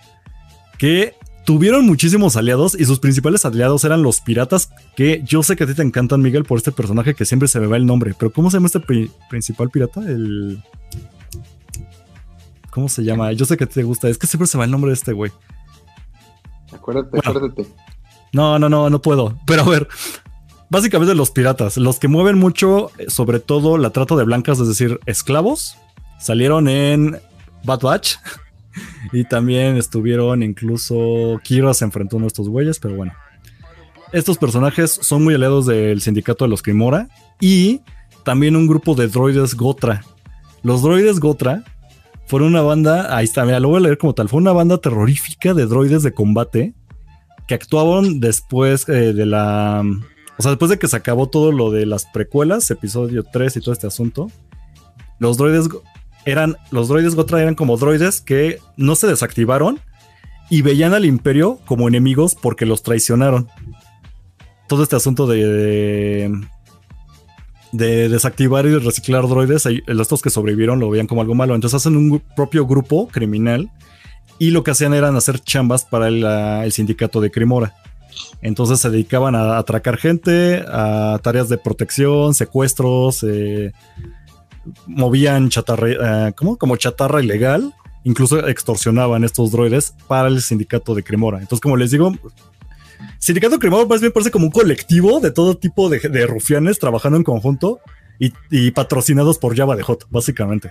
[0.77, 5.63] Que tuvieron muchísimos aliados y sus principales aliados eran los piratas, que yo sé que
[5.63, 8.13] a ti te encantan, Miguel, por este personaje que siempre se me va el nombre,
[8.17, 8.81] pero ¿cómo se llama este
[9.29, 10.01] principal pirata?
[10.01, 10.61] El...
[12.71, 13.31] ¿Cómo se llama?
[13.31, 15.31] Yo sé que te gusta, es que siempre se va el nombre de este güey.
[16.73, 17.67] Acuérdate, acuérdate.
[18.33, 19.39] No, no, no, no puedo.
[19.45, 19.87] Pero a ver,
[20.69, 24.67] básicamente los piratas, los que mueven mucho, eh, sobre todo la trata de blancas, es
[24.67, 25.77] decir, esclavos,
[26.19, 27.19] salieron en
[27.63, 28.15] Bad Batch.
[29.11, 33.13] y también estuvieron incluso Kira se enfrentó a estos güeyes, pero bueno.
[34.11, 37.09] Estos personajes son muy aliados del sindicato de los Kimora
[37.39, 37.81] y
[38.23, 40.03] también un grupo de droides Gotra.
[40.63, 41.63] Los droides Gotra
[42.27, 44.77] fueron una banda, ahí está, mira, lo voy a leer como tal, fue una banda
[44.77, 46.73] terrorífica de droides de combate
[47.47, 49.83] que actuaban después eh, de la...
[50.37, 53.59] O sea, después de que se acabó todo lo de las precuelas, episodio 3 y
[53.61, 54.29] todo este asunto,
[55.19, 55.69] los droides
[56.25, 59.79] eran, los droides Gotra eran como droides que no se desactivaron
[60.49, 63.47] y veían al imperio como enemigos porque los traicionaron.
[64.67, 66.31] Todo este asunto de,
[67.71, 71.55] de desactivar y reciclar droides, estos que sobrevivieron lo veían como algo malo.
[71.55, 73.69] Entonces hacen un propio grupo criminal
[74.39, 77.73] y lo que hacían eran hacer chambas para el, sindicato de Crimora.
[78.41, 83.73] Entonces se dedicaban a, atracar gente, a tareas de protección, secuestros, eh,
[84.87, 91.39] movían chatarra, eh, como chatarra ilegal, incluso extorsionaban estos droides para el sindicato de Cremora.
[91.39, 92.13] Entonces, como les digo,
[93.19, 97.23] Sindicato Cremora más bien parece como un colectivo de todo tipo de, rufianes trabajando en
[97.23, 97.79] conjunto
[98.19, 100.69] y, patrocinados por Java de Hot, básicamente.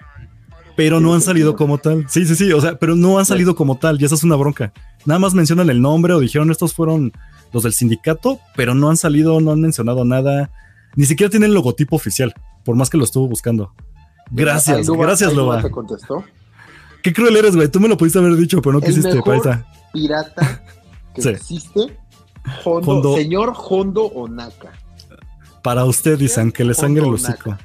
[0.76, 2.06] Pero no han salido como tal.
[2.08, 4.36] Sí, sí, sí, o sea, pero no han salido como tal y esa es una
[4.36, 4.72] bronca.
[5.04, 7.12] Nada más mencionan el nombre o dijeron estos fueron
[7.52, 10.50] los del sindicato, pero no han salido, no han mencionado nada.
[10.96, 12.34] Ni siquiera tienen logotipo oficial,
[12.64, 13.72] por más que lo estuvo buscando.
[14.30, 15.62] Gracias, gracias, Loba.
[15.62, 16.24] te contestó?
[17.02, 17.68] Qué cruel eres, güey.
[17.68, 19.14] Tú me lo pudiste haber dicho, pero no quisiste.
[19.14, 20.62] Mejor pirata
[21.14, 21.96] que existe,
[22.64, 24.72] Hondo, señor Hondo Onaka.
[25.62, 27.56] Para usted, dicen, que le sangre el hocico.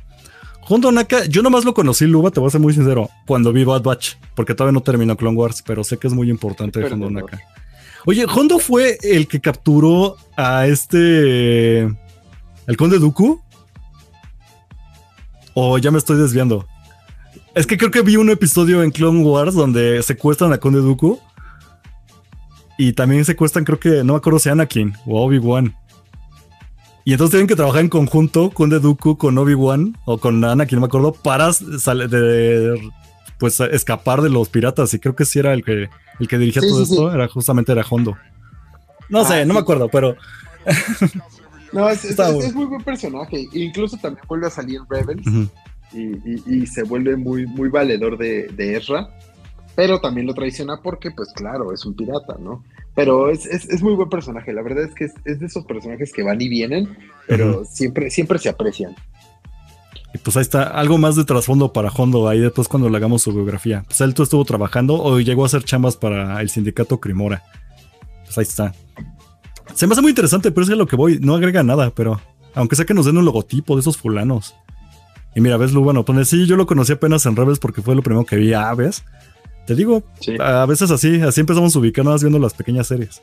[0.68, 3.64] Hondo Onaka, yo nomás lo conocí, Luba, te voy a ser muy sincero, cuando vi
[3.64, 7.08] Bad Batch, porque todavía no terminó Clone Wars, pero sé que es muy importante Hondo
[7.08, 7.42] Onaka.
[8.06, 11.82] Oye, Hondo fue el que capturó a este.
[11.82, 13.42] ¿El conde Dooku?
[15.62, 16.66] O ya me estoy desviando.
[17.54, 21.20] Es que creo que vi un episodio en Clone Wars donde secuestran a Conde Dooku.
[22.78, 25.76] Y también secuestran, creo que, no me acuerdo si Anakin o Obi-Wan.
[27.04, 30.82] Y entonces tienen que trabajar en conjunto Conde Dooku con Obi-Wan o con Anakin, no
[30.82, 32.92] me acuerdo, para de,
[33.38, 34.94] pues escapar de los piratas.
[34.94, 35.90] Y creo que sí era el que,
[36.22, 38.16] el que dirigía todo esto, era justamente era Hondo.
[39.10, 40.16] No sé, ah, no me acuerdo, pero
[41.72, 43.48] no, es, muy buen personaje.
[43.54, 45.50] Incluso también vuelve a salir Rebels
[45.94, 49.10] y, se vuelve muy, muy valedor de, de Ezra
[49.80, 52.66] pero también lo traiciona porque, pues claro, es un pirata, ¿no?
[52.96, 56.22] Pero es, es, muy buen personaje, la verdad es que es, de esos personajes que
[56.22, 56.98] van y vienen,
[57.30, 58.94] pero siempre, siempre se aprecian.
[60.14, 63.22] Y pues ahí está, algo más de trasfondo para Hondo ahí después cuando le hagamos
[63.22, 63.86] su biografía.
[63.88, 67.42] Pues él estuvo trabajando o llegó a hacer chambas para el sindicato Crimora.
[68.26, 68.74] Pues ahí está.
[69.74, 72.22] Se me hace muy interesante, pero es que lo que voy, no agrega nada, pero
[72.54, 74.56] aunque sea que nos den un logotipo de esos fulanos.
[75.36, 78.02] Y mira, ves, bueno, pone, sí, yo lo conocí apenas en Rebels porque fue lo
[78.02, 79.04] primero que vi, ah, ¿ves?
[79.68, 80.04] Te digo,
[80.40, 83.22] a veces así, así empezamos a ubicar más viendo las pequeñas series.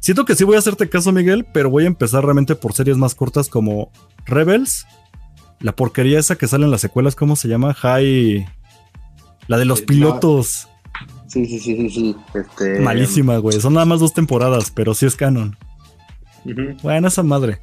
[0.00, 2.96] Siento que sí voy a hacerte caso, Miguel, pero voy a empezar realmente por series
[2.96, 3.90] más cortas como
[4.26, 4.86] Rebels,
[5.60, 7.72] la porquería esa que sale en las secuelas, ¿cómo se llama?
[7.72, 8.46] High.
[9.48, 10.68] La de los pilotos.
[11.28, 12.16] Sí, sí, sí, sí, sí.
[12.34, 13.60] Este, Malísima, güey.
[13.60, 15.56] Son nada más dos temporadas, pero sí es canon.
[16.82, 17.60] Bueno, esa madre.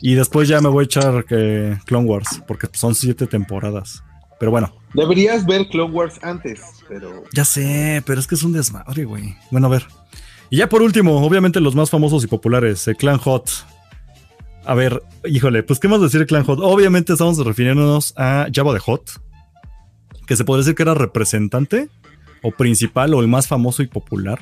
[0.00, 4.02] Y después ya me voy a echar Clone Wars, porque son siete temporadas.
[4.38, 4.74] Pero bueno.
[4.94, 7.22] Deberías ver Clone Wars antes, pero.
[7.32, 9.36] Ya sé, pero es que es un desmadre, güey.
[9.52, 9.86] Bueno, a ver.
[10.50, 13.48] Y ya por último, obviamente los más famosos y populares, el Clan Hot.
[14.64, 16.58] A ver, híjole, pues qué más decir Clan Hot.
[16.60, 19.10] Obviamente estamos refiriéndonos a Java de Hot,
[20.26, 21.88] que se podría decir que era representante
[22.42, 24.40] o principal o el más famoso y popular.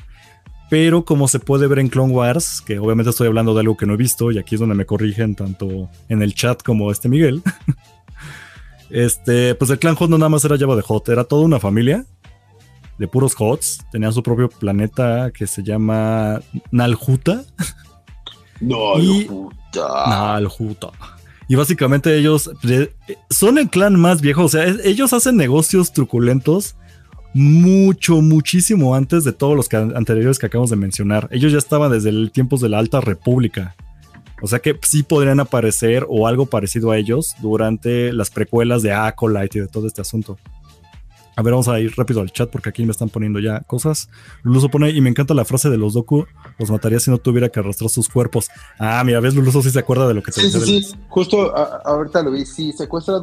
[0.71, 3.85] Pero como se puede ver en Clone Wars, que obviamente estoy hablando de algo que
[3.85, 7.09] no he visto y aquí es donde me corrigen tanto en el chat como este
[7.09, 7.43] Miguel.
[8.93, 11.61] Este, pues el clan Hot no nada más era Java de Hot, era toda una
[11.61, 12.05] familia
[12.97, 13.79] de puros Hots.
[13.89, 16.41] Tenían su propio planeta que se llama
[16.71, 17.45] Naljuta.
[18.59, 20.09] Naljuta.
[20.09, 20.89] Naljuta.
[21.47, 22.51] Y básicamente ellos
[23.29, 24.43] son el clan más viejo.
[24.43, 26.75] O sea, ellos hacen negocios truculentos
[27.33, 31.27] mucho, muchísimo antes de todos los anteriores que acabamos de mencionar.
[31.31, 33.75] Ellos ya estaban desde el tiempos de la Alta República.
[34.41, 38.91] O sea que sí podrían aparecer o algo parecido a ellos durante las precuelas de
[38.91, 40.37] Acolyte y de todo este asunto.
[41.35, 44.09] A ver, vamos a ir rápido al chat porque aquí me están poniendo ya cosas.
[44.43, 46.25] Luluso pone, y me encanta la frase de los Doku,
[46.57, 48.49] los mataría si no tuviera que arrastrar sus cuerpos.
[48.77, 51.55] Ah, mira, ves, Luluso sí se acuerda de lo que te Sí, sí, sí, justo
[51.55, 52.45] ahorita lo vi.
[52.45, 53.15] Si secuestra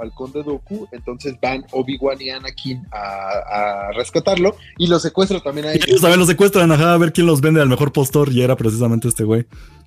[0.00, 5.72] al conde Doku, entonces van Obi-Wan y Anakin a, rescatarlo y lo secuestra también a
[5.72, 5.86] ellos.
[5.86, 8.56] ellos también lo secuestran, ajá, a ver quién los vende al mejor postor y era
[8.56, 9.46] precisamente este güey.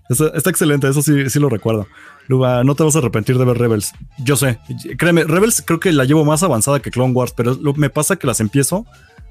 [0.10, 1.88] Está, excelente, eso sí, lo recuerdo.
[2.28, 3.94] Luba, no te vas a arrepentir de ver Rebels.
[4.20, 4.60] Yo sé,
[4.98, 8.28] créeme, Rebels creo que la llevo más avanzada que Clone Wars, pero me pasa que
[8.28, 8.86] las empiezo,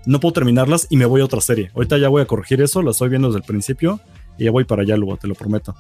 [0.04, 1.70] no puedo terminarlas y me voy a otra serie.
[1.74, 4.00] Ahorita ya voy a corregir eso, la estoy viendo desde el principio
[4.38, 5.74] y ya voy para allá, Luba, te lo prometo.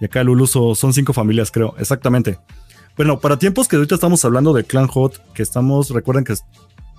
[0.00, 2.38] Y acá Luluso son cinco familias, creo, exactamente.
[2.96, 6.34] Bueno, para tiempos que ahorita estamos hablando de Clan Hot, que estamos, recuerden que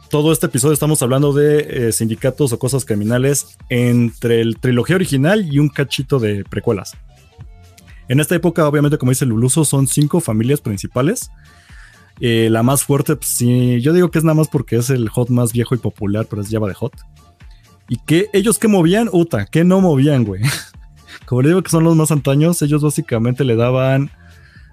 [0.09, 5.45] todo este episodio estamos hablando de eh, sindicatos o cosas criminales entre el trilogía original
[5.51, 6.97] y un cachito de precuelas.
[8.07, 11.31] En esta época, obviamente, como dice Luluso, son cinco familias principales.
[12.19, 15.09] Eh, la más fuerte, pues sí, yo digo que es nada más porque es el
[15.09, 16.93] hot más viejo y popular, pero es Java de Hot.
[17.89, 20.41] Y que ellos que movían, Uta, que no movían, güey.
[21.25, 24.11] Como le digo que son los más antaños, ellos básicamente le daban,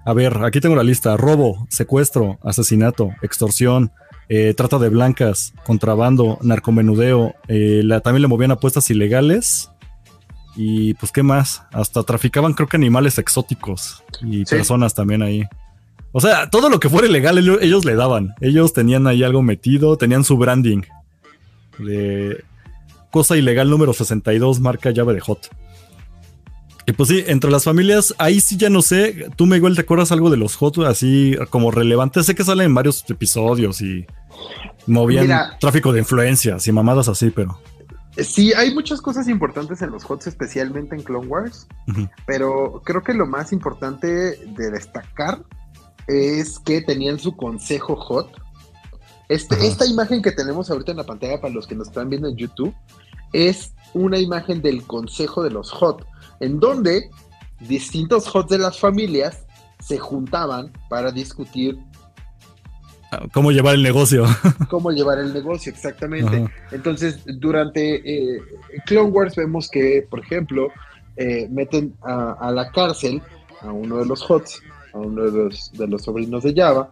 [0.05, 3.93] a ver, aquí tengo la lista, robo, secuestro, asesinato, extorsión,
[4.29, 9.71] eh, trata de blancas, contrabando, narcomenudeo, eh, también le movían apuestas ilegales
[10.55, 11.63] y pues, ¿qué más?
[11.73, 15.45] Hasta traficaban, creo que animales exóticos y personas también ahí.
[16.13, 18.35] O sea, todo lo que fuera ilegal ellos, le daban.
[18.41, 20.83] Ellos tenían ahí algo metido, tenían su branding
[21.79, 22.45] de
[23.11, 25.49] cosa ilegal número 62, marca llave de hot.
[26.87, 29.27] Y pues sí, entre las familias, ahí sí ya no sé.
[29.37, 32.27] Tú, Miguel, ¿te acuerdas algo de los hot así como relevantes?
[32.27, 34.05] Sé que salen en varios episodios y
[34.87, 35.29] movían
[35.61, 37.59] tráfico de influencias y mamadas así, pero.
[38.19, 41.67] Sí, hay muchas cosas importantes en los HOTS, especialmente en Clone Wars,
[42.27, 45.43] pero creo que lo más importante de destacar
[46.07, 48.29] es que tenían su consejo HOT.
[49.29, 52.29] Este, esta imagen que tenemos ahorita en la pantalla para los que nos están viendo
[52.29, 52.75] en YouTube
[53.33, 56.05] es una imagen del consejo de los HOT,
[56.41, 57.09] en donde
[57.61, 59.47] distintos HOTs de las familias
[59.81, 61.79] se juntaban para discutir
[63.33, 64.25] cómo llevar el negocio.
[64.71, 66.45] cómo llevar el negocio, exactamente.
[66.71, 68.43] Entonces, durante eh,
[68.87, 70.69] Clone Wars vemos que, por ejemplo,
[71.17, 73.23] eh, meten a, la cárcel
[73.61, 74.63] a uno de los HOTS,
[74.95, 76.91] a uno de los, de los sobrinos de Java,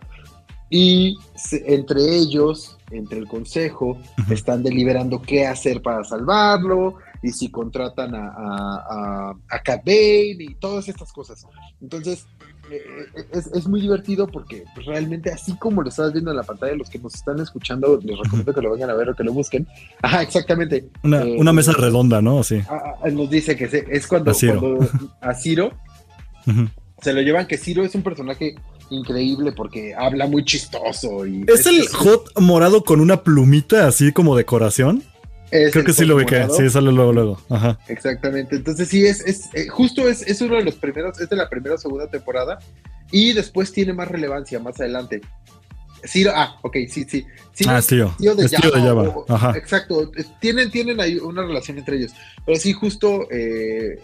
[0.69, 1.19] y
[1.67, 3.99] entre ellos, entre el consejo,
[4.31, 11.13] están deliberando qué hacer para salvarlo, y si contratan a, a, a, y todas estas
[11.13, 11.47] cosas.
[11.81, 12.27] Entonces,
[12.71, 16.89] eh, es, muy divertido porque realmente así como lo estás viendo en la pantalla, los
[16.89, 19.67] que nos están escuchando, les recomiendo que lo vayan a ver o que lo busquen.
[20.03, 20.89] Ajá, exactamente.
[21.03, 22.43] Una, eh, mesa redonda, ¿no?
[22.43, 22.61] Sí.
[23.13, 24.31] nos dice que es cuando,
[25.21, 25.73] a Ciro.
[27.03, 28.55] Se lo llevan que Ciro es un personaje
[28.91, 31.27] increíble porque habla muy chistoso.
[31.27, 35.03] Y ¿Es, el hot morado con una plumita así como decoración?
[35.51, 37.43] Creo que sí lo que sí, sale luego, luego.
[37.49, 37.79] Ajá.
[37.89, 38.57] Exactamente.
[38.57, 41.49] Entonces, sí, es, es eh, justo es, es, uno de los primeros, es de la
[41.49, 42.59] primera o segunda temporada.
[43.11, 45.21] Y después tiene más relevancia más adelante.
[46.05, 47.27] Ciro, ah, ok, sí, sí.
[47.67, 48.15] ah, tío.
[48.19, 49.53] Tío de, Java, Ajá.
[49.57, 50.11] Exacto.
[50.41, 52.13] Tienen, tienen ahí una relación entre ellos.
[52.47, 53.99] Pero sí, justo eh,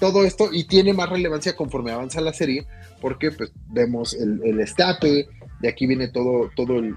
[0.00, 2.66] todo esto, y tiene más relevancia conforme avanza la serie,
[3.00, 5.28] porque pues vemos el, el estape,
[5.60, 6.94] de aquí viene todo, todo el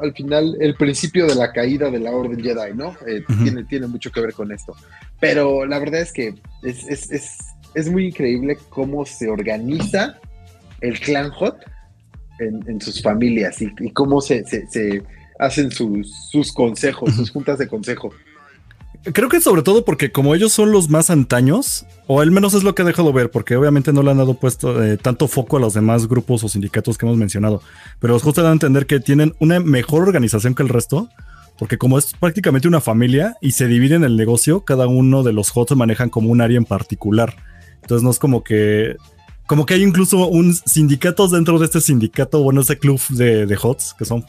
[0.00, 2.96] al final el principio de la caída de la Orden Jedi, ¿no?
[3.06, 4.74] Eh, tiene, tiene mucho que ver con esto.
[5.20, 10.18] Pero la verdad es que es, muy increíble cómo se organiza
[10.80, 11.58] el clan Hot
[12.40, 14.44] en, sus familias y, cómo se,
[15.38, 18.12] hacen sus, sus consejos, sus juntas de consejo.
[19.04, 22.62] Creo que sobre todo porque como ellos son los más antaños, o al menos es
[22.62, 25.56] lo que he dejado ver, porque obviamente no le han dado puesto eh, tanto foco
[25.56, 27.62] a los demás grupos o sindicatos que hemos mencionado,
[28.00, 31.08] pero los justo dan a entender que tienen una mejor organización que el resto,
[31.58, 35.56] porque como es prácticamente una familia y se dividen el negocio, cada uno de los
[35.56, 37.36] HOTS manejan como un área en particular.
[37.82, 38.96] Entonces no es como que
[39.46, 43.58] como que hay incluso un sindicato dentro de este sindicato, bueno, ese club de, de
[43.60, 44.26] HOTS, que son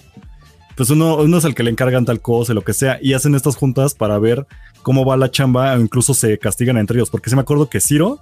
[0.79, 3.35] pues uno, uno es el que le encargan tal cosa, lo que sea, y hacen
[3.35, 4.47] estas juntas para ver
[4.81, 7.09] cómo va la chamba, o incluso se castigan entre ellos.
[7.09, 8.21] Porque se me acuerdo que Ciro,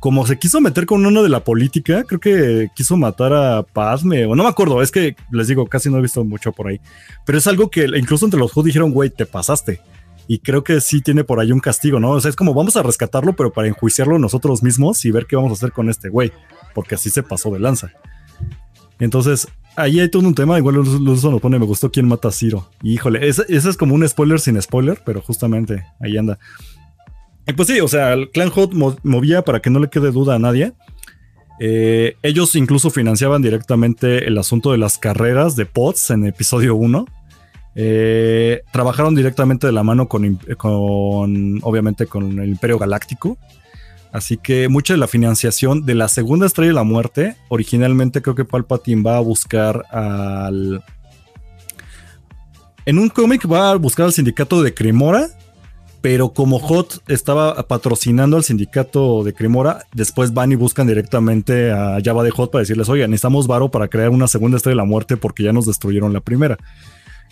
[0.00, 4.26] como se quiso meter con uno de la política, creo que quiso matar a Pazme,
[4.26, 6.80] o no me acuerdo, es que les digo, casi no he visto mucho por ahí.
[7.24, 9.80] Pero es algo que incluso entre los juegos dijeron, güey, te pasaste.
[10.26, 12.10] Y creo que sí tiene por ahí un castigo, ¿no?
[12.10, 15.36] O sea, es como vamos a rescatarlo, pero para enjuiciarlo nosotros mismos y ver qué
[15.36, 16.32] vamos a hacer con este güey,
[16.74, 17.92] porque así se pasó de lanza.
[18.98, 20.58] Entonces, ahí hay todo un tema.
[20.58, 22.68] Igual Luzo nos pone, me gustó quién mata a Ciro.
[22.82, 26.38] híjole, ese, es como un spoiler sin spoiler, pero justamente ahí anda.
[27.46, 28.72] Y pues sí, o sea, el Clan Hot
[29.02, 30.72] movía para que no le quede duda a nadie.
[31.60, 37.06] Eh, ellos incluso financiaban directamente el asunto de las carreras de POTS en episodio 1.
[37.76, 43.36] Eh, trabajaron directamente de la mano con, con, obviamente, con el Imperio Galáctico.
[44.14, 48.36] Así que mucha de la financiación de la segunda estrella de la muerte, originalmente creo
[48.36, 50.84] que Palpatine va a buscar al...
[52.86, 55.30] En un cómic va a buscar al sindicato de Cremora,
[56.00, 61.98] pero como Hot estaba patrocinando al sindicato de Cremora, después van y buscan directamente a
[62.00, 64.84] Java de Hot para decirles, oye, necesitamos varo para crear una segunda estrella de la
[64.84, 66.56] muerte porque ya nos destruyeron la primera.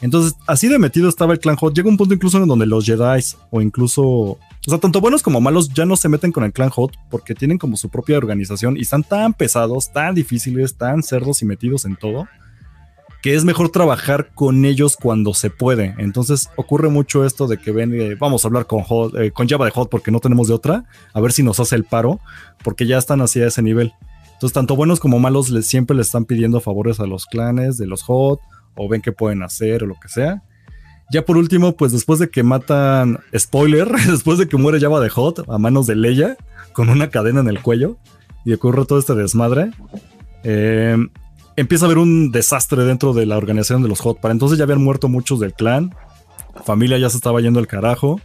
[0.01, 1.77] Entonces, así de metido estaba el clan Hot.
[1.77, 5.41] Llega un punto incluso en donde los Jedi o incluso o sea, tanto buenos como
[5.41, 8.77] malos ya no se meten con el clan Hot porque tienen como su propia organización
[8.77, 12.29] y están tan pesados, tan difíciles, tan cerdos y metidos en todo,
[13.23, 15.97] que es mejor trabajar con ellos cuando se puede.
[15.99, 18.85] Entonces ocurre mucho esto de que ven, eh, vamos a hablar con,
[19.19, 21.75] eh, con Java de Hot porque no tenemos de otra, a ver si nos hace
[21.75, 22.21] el paro,
[22.63, 23.93] porque ya están así a ese nivel.
[24.33, 28.03] Entonces, tanto buenos como malos siempre le están pidiendo favores a los clanes de los
[28.05, 28.41] Hot
[28.77, 30.43] o ven qué pueden hacer o lo que sea.
[31.13, 35.11] Ya por último, pues después de que matan, spoiler, después de que muere Java de
[35.11, 36.39] Hot a manos de Leia
[36.73, 37.99] con una cadena en el cuello
[38.47, 39.73] y ocurre todo este desmadre,
[40.43, 40.97] eh,
[41.57, 44.21] empieza a haber un desastre dentro de la organización de los Hot.
[44.21, 45.95] Para entonces ya habían muerto muchos del clan,
[46.65, 48.19] familia ya se estaba yendo al carajo.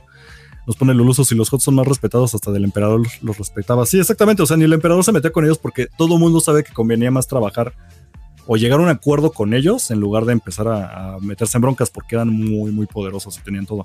[0.65, 3.85] Nos pone Luluso si los Hot son más respetados, hasta del emperador los respetaba.
[3.85, 4.43] Sí, exactamente.
[4.43, 6.71] O sea, ni el emperador se metía con ellos porque todo el mundo sabe que
[6.71, 7.73] convenía más trabajar
[8.47, 11.89] o llegar a un acuerdo con ellos en lugar de empezar a, meterse en broncas
[11.89, 13.83] porque eran muy, muy poderosos y tenían todo.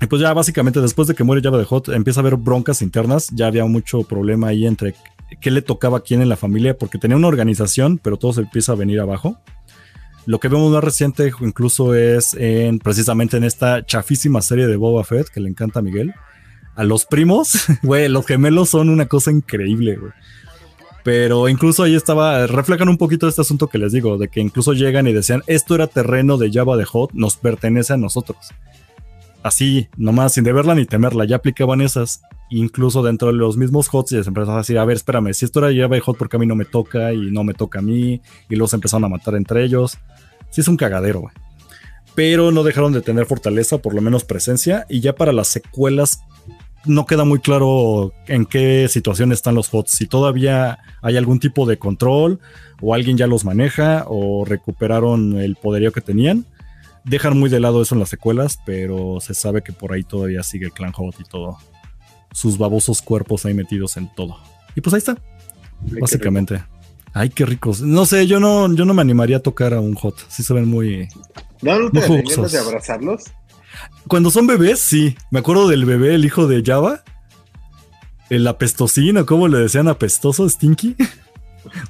[0.00, 2.82] Y pues ya básicamente después de que muere Java de Hot empieza a haber broncas
[2.82, 4.94] internas, ya había mucho problema ahí entre
[5.40, 8.42] qué le tocaba a quién en la familia, porque tenía una organización, pero todo se
[8.42, 9.38] empieza a venir abajo.
[10.26, 15.04] Lo que vemos más reciente incluso es en precisamente en esta chafísima serie de Boba
[15.04, 16.14] Fett que le encanta a Miguel.
[16.74, 20.12] A los primos, güey, los gemelos son una cosa increíble, güey.
[21.04, 24.72] Pero incluso ahí estaba, reflejan un poquito este asunto que les digo, de que incluso
[24.72, 28.38] llegan y decían, esto era terreno de Java de Hot, nos pertenece a nosotros.
[29.42, 32.22] Así, nomás, sin deberla ni temerla, ya aplicaban esas.
[32.48, 35.44] Incluso dentro de los mismos HOTs y les empezaron a decir, a ver, espérame, si
[35.44, 37.80] esto era Java de Hot, porque a mí no me toca y no me toca
[37.80, 38.22] a mí?
[38.48, 39.98] Y se empezaron a matar entre ellos.
[40.48, 41.34] Sí es un cagadero, güey.
[42.14, 46.20] Pero no dejaron de tener fortaleza, por lo menos presencia, y ya para las secuelas
[46.84, 49.90] no queda muy claro en qué situación están los HOTS.
[49.90, 52.40] Si todavía hay algún tipo de control,
[52.80, 56.46] o alguien ya los maneja, o recuperaron el poderío que tenían.
[57.04, 60.42] Dejan muy de lado eso en las secuelas, pero se sabe que por ahí todavía
[60.42, 61.58] sigue el clan Hot y todo.
[62.32, 64.38] Sus babosos cuerpos ahí metidos en todo.
[64.74, 65.16] Y pues ahí está.
[66.00, 66.62] básicamente.
[67.12, 67.80] Ay, qué ricos.
[67.80, 70.16] No sé, yo no, yo no me animaría a tocar a un hot.
[70.28, 71.08] Sí se ven muy.
[71.62, 73.24] ¿No, no te de abrazarlos?
[74.08, 75.16] Cuando son bebés, sí.
[75.30, 77.02] Me acuerdo del bebé, el hijo de Java.
[78.30, 80.48] el apestosino, ¿cómo le decían apestoso?
[80.48, 80.96] Stinky.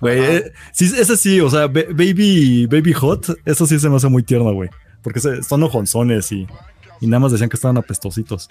[0.01, 4.09] Güey, eh, sí, ese sí, o sea, baby, baby hot, eso sí se me hace
[4.09, 4.71] muy tierno, güey.
[5.03, 6.47] Porque son ojonzones y,
[7.01, 8.49] y nada más decían que estaban apestositos.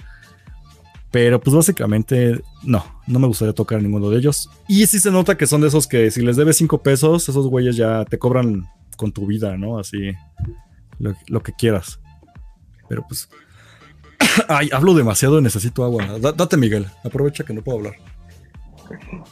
[1.14, 4.50] Pero pues básicamente no, no me gustaría tocar a ninguno de ellos.
[4.68, 7.48] Y sí se nota que son de esos que si les debes cinco pesos, esos
[7.48, 8.68] güeyes ya te cobran
[8.98, 9.78] con tu vida, ¿no?
[9.78, 10.14] Así
[11.00, 12.00] lo, que quieras.
[12.88, 13.30] Pero pues...
[14.48, 16.20] Ay, hablo demasiado, necesito agua.
[16.20, 17.94] date Miguel, aprovecha que no puedo hablar.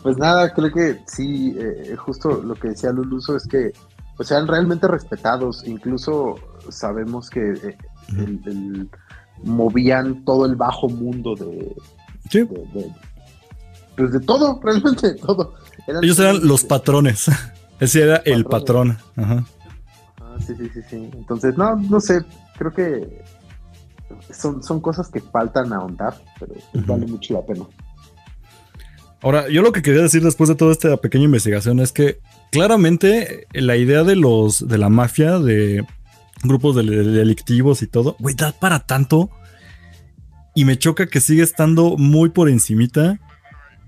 [0.01, 3.71] Pues nada, creo que sí, eh, justo lo que decía Luluso es que
[4.15, 5.63] pues, sean realmente respetados.
[5.65, 6.35] Incluso
[6.69, 7.77] sabemos que eh,
[8.17, 8.89] el
[9.43, 11.75] movían todo el bajo mundo de,
[12.29, 12.47] ¿Sí?
[13.97, 15.55] pues de todo, realmente de todo.
[16.01, 17.29] Ellos eran los patrones.
[17.79, 18.97] Ese era el patrón.
[19.15, 19.43] Ajá.
[20.19, 21.09] Ah, sí, sí, sí, sí.
[21.13, 22.23] Entonces, no, no sé,
[22.57, 23.23] creo que
[24.31, 26.53] son, son cosas que faltan ahondar, pero
[26.85, 27.65] vale mucho la pena.
[29.21, 32.19] Ahora, yo lo que quería decir después de toda esta pequeña investigación es que
[32.51, 35.85] claramente la idea de los de la mafia, de
[36.43, 39.29] grupos de, delictivos y todo, güey, da para tanto.
[40.55, 43.19] Y me choca que sigue estando muy por encimita.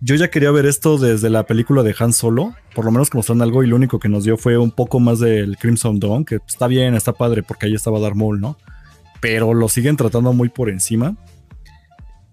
[0.01, 3.17] Yo ya quería ver esto desde la película de Han Solo, por lo menos que
[3.17, 6.25] mostraron algo y lo único que nos dio fue un poco más del Crimson Dawn,
[6.25, 8.57] que está bien, está padre porque ahí estaba Darth Maul, ¿no?
[9.23, 11.15] Pero lo siguen tratando muy por encima.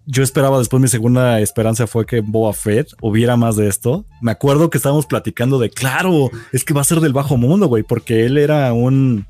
[0.06, 4.06] Yo esperaba después mi segunda esperanza fue que Boba Fett hubiera más de esto.
[4.20, 7.68] Me acuerdo que estábamos platicando de, claro, es que va a ser del bajo mundo,
[7.68, 9.24] güey, porque él era un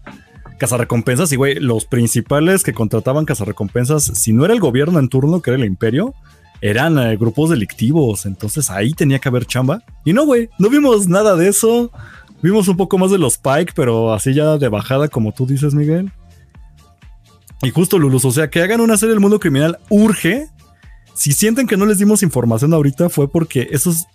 [0.56, 5.42] cazarrecompensas y, güey, los principales que contrataban cazarrecompensas, si no era el gobierno en turno,
[5.42, 6.14] que era el imperio,
[6.62, 8.24] eran eh, grupos delictivos.
[8.24, 9.82] Entonces ahí tenía que haber chamba.
[10.06, 11.92] Y no, güey, no vimos nada de eso.
[12.40, 15.74] Vimos un poco más de los Pike, pero así ya de bajada, como tú dices,
[15.74, 16.10] Miguel.
[17.62, 20.48] Y justo, Lulus, o sea, que hagan una serie del mundo criminal urge.
[21.14, 24.06] Si sienten que no les dimos información ahorita, fue porque eso es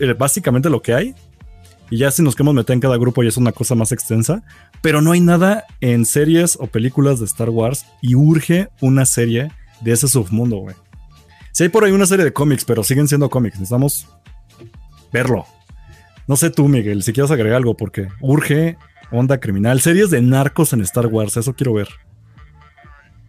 [0.00, 1.14] eh, básicamente lo que hay.
[1.90, 4.42] Y ya si nos queremos meter en cada grupo ya es una cosa más extensa.
[4.80, 9.50] Pero no hay nada en series o películas de Star Wars y urge una serie
[9.80, 10.76] de ese submundo, güey.
[11.52, 14.08] Si hay por ahí una serie de cómics, pero siguen siendo cómics, necesitamos
[15.12, 15.46] verlo.
[16.26, 18.76] No sé tú, Miguel, si quieres agregar algo, porque urge
[19.10, 19.80] onda criminal.
[19.80, 21.88] Series de narcos en Star Wars, eso quiero ver.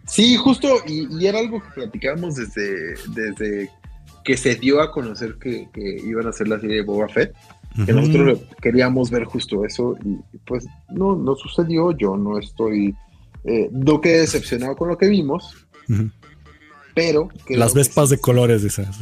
[0.06, 3.70] Sí, justo, y, era algo que platicábamos desde, desde
[4.24, 7.34] que se dio a conocer que, que, iban a hacer la serie de Boba Fett
[7.84, 12.96] que nosotros queríamos ver justo eso y pues no, no sucedió, yo no estoy,
[13.44, 15.66] eh, no quedé decepcionado con lo que vimos,
[16.94, 17.28] pero...
[17.48, 18.98] Las vespas de colores esas.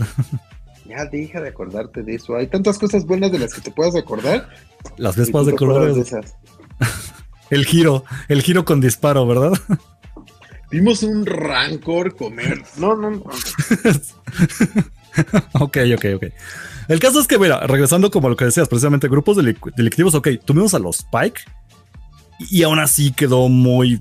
[0.87, 3.95] Ya deja de acordarte de eso, hay tantas cosas buenas de las que te puedas
[3.97, 4.49] acordar.
[4.99, 5.95] Las vespas de colores.
[5.95, 6.37] De esas.
[7.51, 9.53] el giro, el giro con disparo, ¿verdad?
[10.75, 12.61] Vimos un rancor comer.
[12.79, 13.21] No, no, no.
[15.61, 16.25] ok, ok, ok.
[16.89, 20.75] El caso es que, mira, regresando como lo que decías, precisamente grupos delictivos, ok, tuvimos
[20.75, 21.43] a los Spike
[22.51, 24.01] y aún así quedó muy...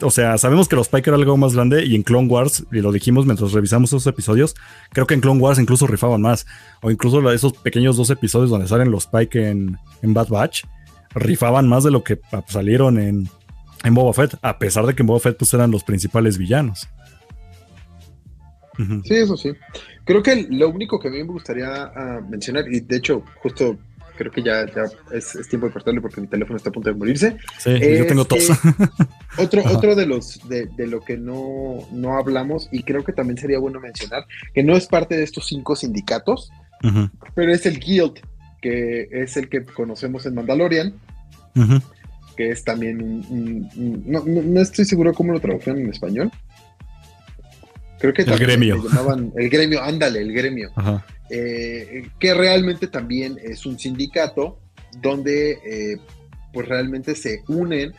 [0.00, 2.80] O sea, sabemos que los Spike era algo más grande y en Clone Wars, y
[2.80, 4.56] lo dijimos mientras revisamos esos episodios,
[4.90, 6.44] creo que en Clone Wars incluso rifaban más.
[6.82, 10.64] O incluso esos pequeños dos episodios donde salen los Spike en, en Bad Batch,
[11.14, 13.30] rifaban más de lo que salieron en,
[13.84, 16.88] en Boba Fett, a pesar de que en Boba Fett pues eran los principales villanos.
[19.04, 19.52] Sí, eso sí.
[20.04, 23.78] Creo que lo único que a mí me gustaría ah, mencionar, y de hecho, justo
[24.16, 26.94] creo que ya, ya es, tiempo de cortarle porque mi teléfono está a punto de
[26.94, 27.36] morirse.
[27.58, 28.50] Sí, yo tengo tos.
[29.38, 33.58] otro, otro de los de, lo que no, no, hablamos, y creo que también sería
[33.58, 36.50] bueno mencionar, que no es parte de estos cinco sindicatos,
[37.34, 38.20] pero es el Guild,
[38.60, 40.94] que es el que conocemos en Mandalorian.
[42.40, 43.68] Que es también un,
[44.06, 46.32] no, no, estoy seguro cómo lo tradujeron en español,
[47.98, 48.82] Creo que el gremio.
[48.82, 50.70] llamaban el gremio, ándale, el gremio.
[51.28, 54.58] Eh, que realmente también es un sindicato
[55.02, 55.98] donde eh,
[56.50, 57.92] pues realmente se unen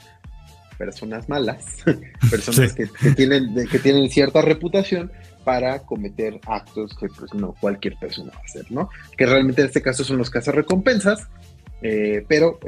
[0.76, 1.64] personas malas,
[2.32, 5.12] personas que, tienen, que tienen cierta reputación
[5.44, 8.90] para cometer actos que pues no cualquier persona va a hacer, ¿no?
[9.16, 11.28] Que realmente en este caso son los recompensas
[11.82, 12.60] eh, pero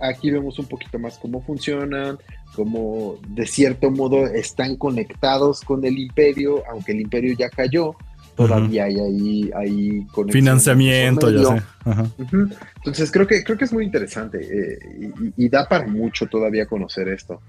[0.00, 2.18] aquí vemos un poquito más cómo funcionan,
[2.54, 7.96] como de cierto modo están conectados con el imperio, aunque el imperio ya cayó,
[8.36, 11.62] todavía hay ahí, hay financiamiento, ya sé.
[12.76, 17.08] Entonces creo que creo que es muy interesante eh, y, da para mucho todavía conocer
[17.08, 17.40] esto.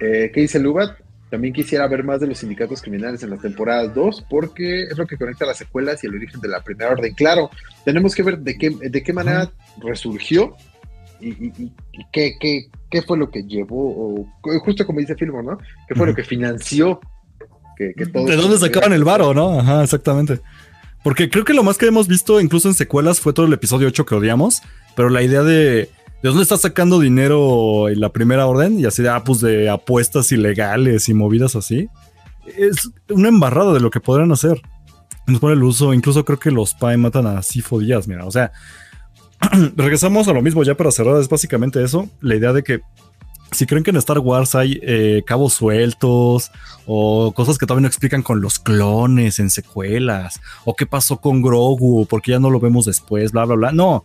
[0.00, 0.98] Eh, ¿Qué dice Lubat?
[1.32, 5.06] También quisiera ver más de los sindicatos criminales en las temporadas 2 porque es lo
[5.06, 7.14] que conecta las secuelas y el origen de la primera orden.
[7.14, 7.48] Claro,
[7.86, 10.54] tenemos que ver de qué, de qué manera resurgió
[11.22, 11.72] y,
[12.12, 14.28] qué, qué, fue lo que llevó, o
[14.62, 15.56] justo como dice Filmo, ¿no?
[15.88, 17.00] ¿Qué fue lo que financió?
[17.78, 19.58] Que, ¿De dónde sacaban el varo, no?
[19.58, 20.38] Ajá, exactamente.
[21.02, 23.88] Porque creo que lo más que hemos visto, incluso en secuelas, fue todo el episodio
[23.88, 24.62] 8 que odiamos.
[24.94, 25.88] Pero la idea de.
[26.22, 28.78] ¿De dónde está sacando dinero en la primera orden?
[28.78, 31.88] Y así de, ah, pues de apuestas ilegales y movidas así.
[32.56, 34.62] Es una embarrada de lo que podrán hacer.
[35.26, 38.24] Nos pone el uso, incluso creo que los PAE matan a Sifo Díaz, mira.
[38.24, 38.52] O sea,
[39.76, 41.20] regresamos a lo mismo ya para cerrar.
[41.20, 42.08] Es básicamente eso.
[42.20, 42.82] La idea de que
[43.50, 46.52] si creen que en Star Wars hay eh, cabos sueltos
[46.86, 51.42] o cosas que todavía no explican con los clones en secuelas o qué pasó con
[51.42, 53.72] Grogu porque ya no lo vemos después, bla, bla, bla.
[53.72, 54.04] No,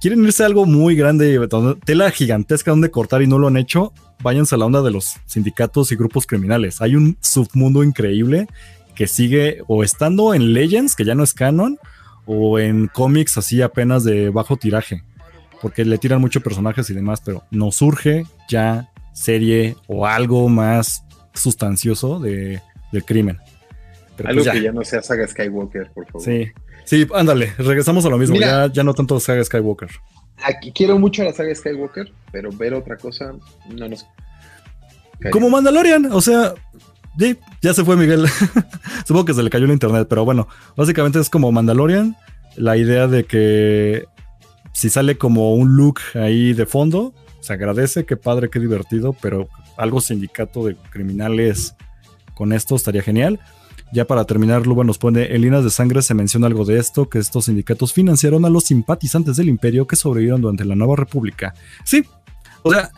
[0.00, 1.38] quieren irse a algo muy grande,
[1.84, 3.92] tela gigantesca donde cortar y no lo han hecho,
[4.22, 6.80] váyanse a la onda de los sindicatos y grupos criminales.
[6.80, 8.46] Hay un submundo increíble
[8.94, 11.78] que sigue o estando en Legends, que ya no es canon,
[12.26, 15.02] o en cómics así apenas de bajo tiraje
[15.60, 21.04] porque le tiran muchos personajes y demás, pero no surge ya serie o algo más
[21.34, 22.60] sustancioso de,
[22.92, 23.38] del crimen.
[24.24, 26.22] algo pues que ya no sea saga Skywalker, por favor.
[26.22, 26.50] Sí,
[26.90, 29.88] sí, ándale, regresamos a lo mismo, ya, ya no tanto saga Skywalker.
[30.42, 33.32] Aquí quiero mucho la saga Skywalker, pero ver otra cosa
[33.68, 34.04] no nos...
[35.30, 36.54] Como Mandalorian, o sea,
[37.16, 38.26] sí, ya se fue Miguel.
[39.06, 42.16] Supongo que se le cayó el internet, pero bueno, básicamente es como Mandalorian.
[42.56, 44.06] La idea de que
[44.72, 49.48] si sale como un look ahí de fondo, se agradece, qué padre, qué divertido, pero
[49.76, 51.76] algo sindicato de criminales
[52.34, 53.38] con esto estaría genial.
[53.92, 57.08] Ya para terminar, Luba nos pone, en líneas de sangre se menciona algo de esto,
[57.08, 61.54] que estos sindicatos financiaron a los simpatizantes del imperio que sobrevivieron durante la nueva república.
[61.84, 62.04] Sí,
[62.62, 62.90] o sea,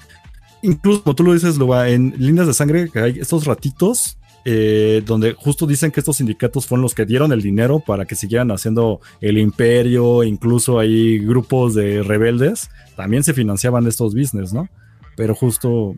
[0.63, 5.03] incluso como tú lo dices, Luba, en líneas de sangre que hay estos ratitos eh,
[5.07, 8.51] donde justo dicen que estos sindicatos fueron los que dieron el dinero para que siguieran
[8.51, 14.69] haciendo el imperio, incluso hay grupos de rebeldes, también se financiaban estos business, ¿no?
[15.17, 15.95] Pero justo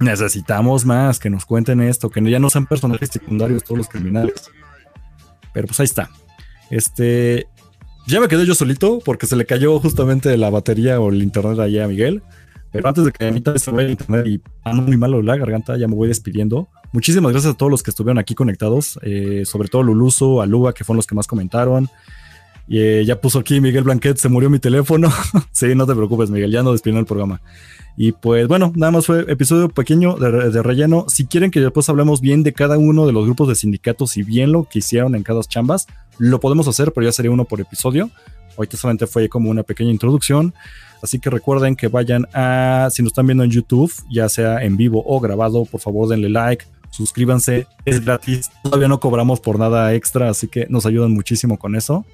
[0.00, 4.50] necesitamos más, que nos cuenten esto, que ya no sean personajes secundarios todos los criminales.
[5.52, 6.10] Pero pues ahí está.
[6.70, 7.46] Este,
[8.06, 11.58] ya me quedé yo solito porque se le cayó justamente la batería o el internet
[11.60, 12.22] allá a Miguel.
[12.72, 15.36] Pero antes de que a mí se vaya el internet y ando muy malo la
[15.36, 16.68] garganta, ya me voy despidiendo.
[16.92, 20.84] Muchísimas gracias a todos los que estuvieron aquí conectados, eh, sobre todo Luluso, Aluba, que
[20.84, 21.88] fueron los que más comentaron.
[22.70, 25.12] Y eh, ya puso aquí Miguel Blanquet, se murió mi teléfono.
[25.50, 27.40] sí, no te preocupes, Miguel, ya no despidió el programa.
[27.96, 31.04] Y pues bueno, nada más fue episodio pequeño de, relleno.
[31.08, 34.22] Si quieren que después hablemos bien de cada uno de los grupos de sindicatos y
[34.22, 37.60] bien lo que hicieron en cada chambas, lo podemos hacer, pero ya sería uno por
[37.60, 38.08] episodio.
[38.56, 40.54] Ahorita solamente fue como una pequeña introducción.
[41.02, 44.76] Así que recuerden que vayan a, si nos están viendo en YouTube, ya sea en
[44.76, 49.92] vivo o grabado, por favor denle like, suscríbanse, es gratis, todavía no cobramos por nada
[49.94, 52.04] extra, así que nos ayudan muchísimo con eso.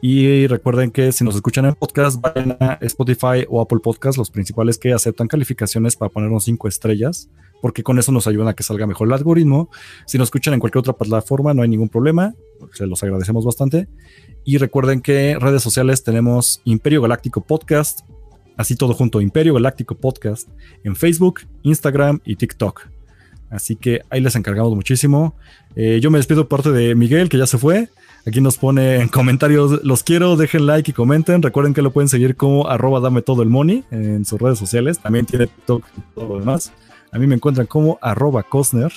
[0.00, 4.30] Y recuerden que si nos escuchan en podcast, vayan a Spotify o Apple Podcast, los
[4.30, 7.28] principales que aceptan calificaciones para ponernos cinco estrellas,
[7.60, 9.70] porque con eso nos ayudan a que salga mejor el algoritmo.
[10.06, 12.34] Si nos escuchan en cualquier otra plataforma, no hay ningún problema,
[12.74, 13.88] se los agradecemos bastante.
[14.44, 18.02] Y recuerden que redes sociales tenemos Imperio Galáctico Podcast,
[18.56, 20.48] así todo junto, Imperio Galáctico Podcast,
[20.84, 22.82] en Facebook, Instagram y TikTok.
[23.50, 25.34] Así que ahí les encargamos muchísimo.
[25.74, 27.88] Eh, yo me despido parte de Miguel, que ya se fue.
[28.28, 31.40] Aquí nos pone en comentarios, los quiero, dejen like y comenten.
[31.40, 34.98] Recuerden que lo pueden seguir como arroba dame todo el money en sus redes sociales.
[34.98, 36.70] También tiene TikTok y todo lo demás.
[37.10, 37.98] A mí me encuentran como
[38.50, 38.92] Cosner.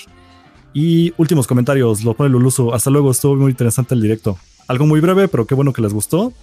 [0.74, 2.74] Y últimos comentarios, lo pone Luluso.
[2.74, 4.36] Hasta luego, estuvo muy interesante el directo.
[4.68, 6.34] Algo muy breve, pero qué bueno que les gustó.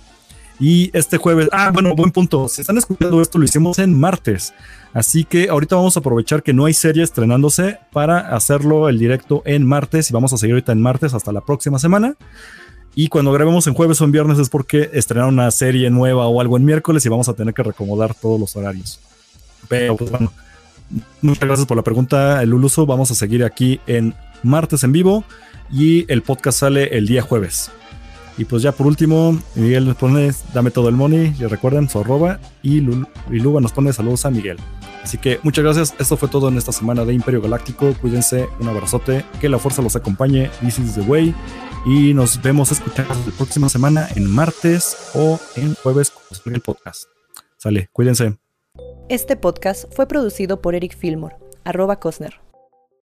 [0.59, 2.47] Y este jueves, ah, bueno, buen punto.
[2.47, 4.51] Si están escuchando esto, lo hicimos en martes.
[4.93, 9.43] Así que ahorita vamos a aprovechar que no hay serie estrenándose para hacerlo el directo
[9.45, 10.09] en martes.
[10.09, 12.15] Y vamos a seguir ahorita en martes hasta la próxima semana.
[13.01, 16.41] Y cuando grabemos en jueves o en viernes es porque estrenaron una serie nueva o
[16.41, 18.99] algo en miércoles y vamos a tener que recomodar todos los horarios.
[19.69, 20.33] Pero pues bueno,
[21.21, 22.85] muchas gracias por la pregunta, Luluso.
[22.85, 25.23] Vamos a seguir aquí en martes en vivo
[25.71, 27.71] y el podcast sale el día jueves.
[28.37, 31.99] Y pues ya por último, Miguel nos pone, dame todo el money, y recuerden, su
[31.99, 34.57] arroba, y, Luba nos pone saludos a Miguel.
[35.03, 38.67] Así que muchas gracias, esto fue todo en esta semana de Imperio Galáctico, cuídense, un
[38.67, 41.33] abrazote, que la fuerza los acompañe, this is the way,
[41.85, 46.11] y nos vemos, escuchando la próxima semana en martes o en jueves
[46.43, 47.03] con el podcast.
[47.57, 48.37] Sale, cuídense.
[49.09, 52.48] Este podcast fue producido por Eric Fillmore, arroba Cosner.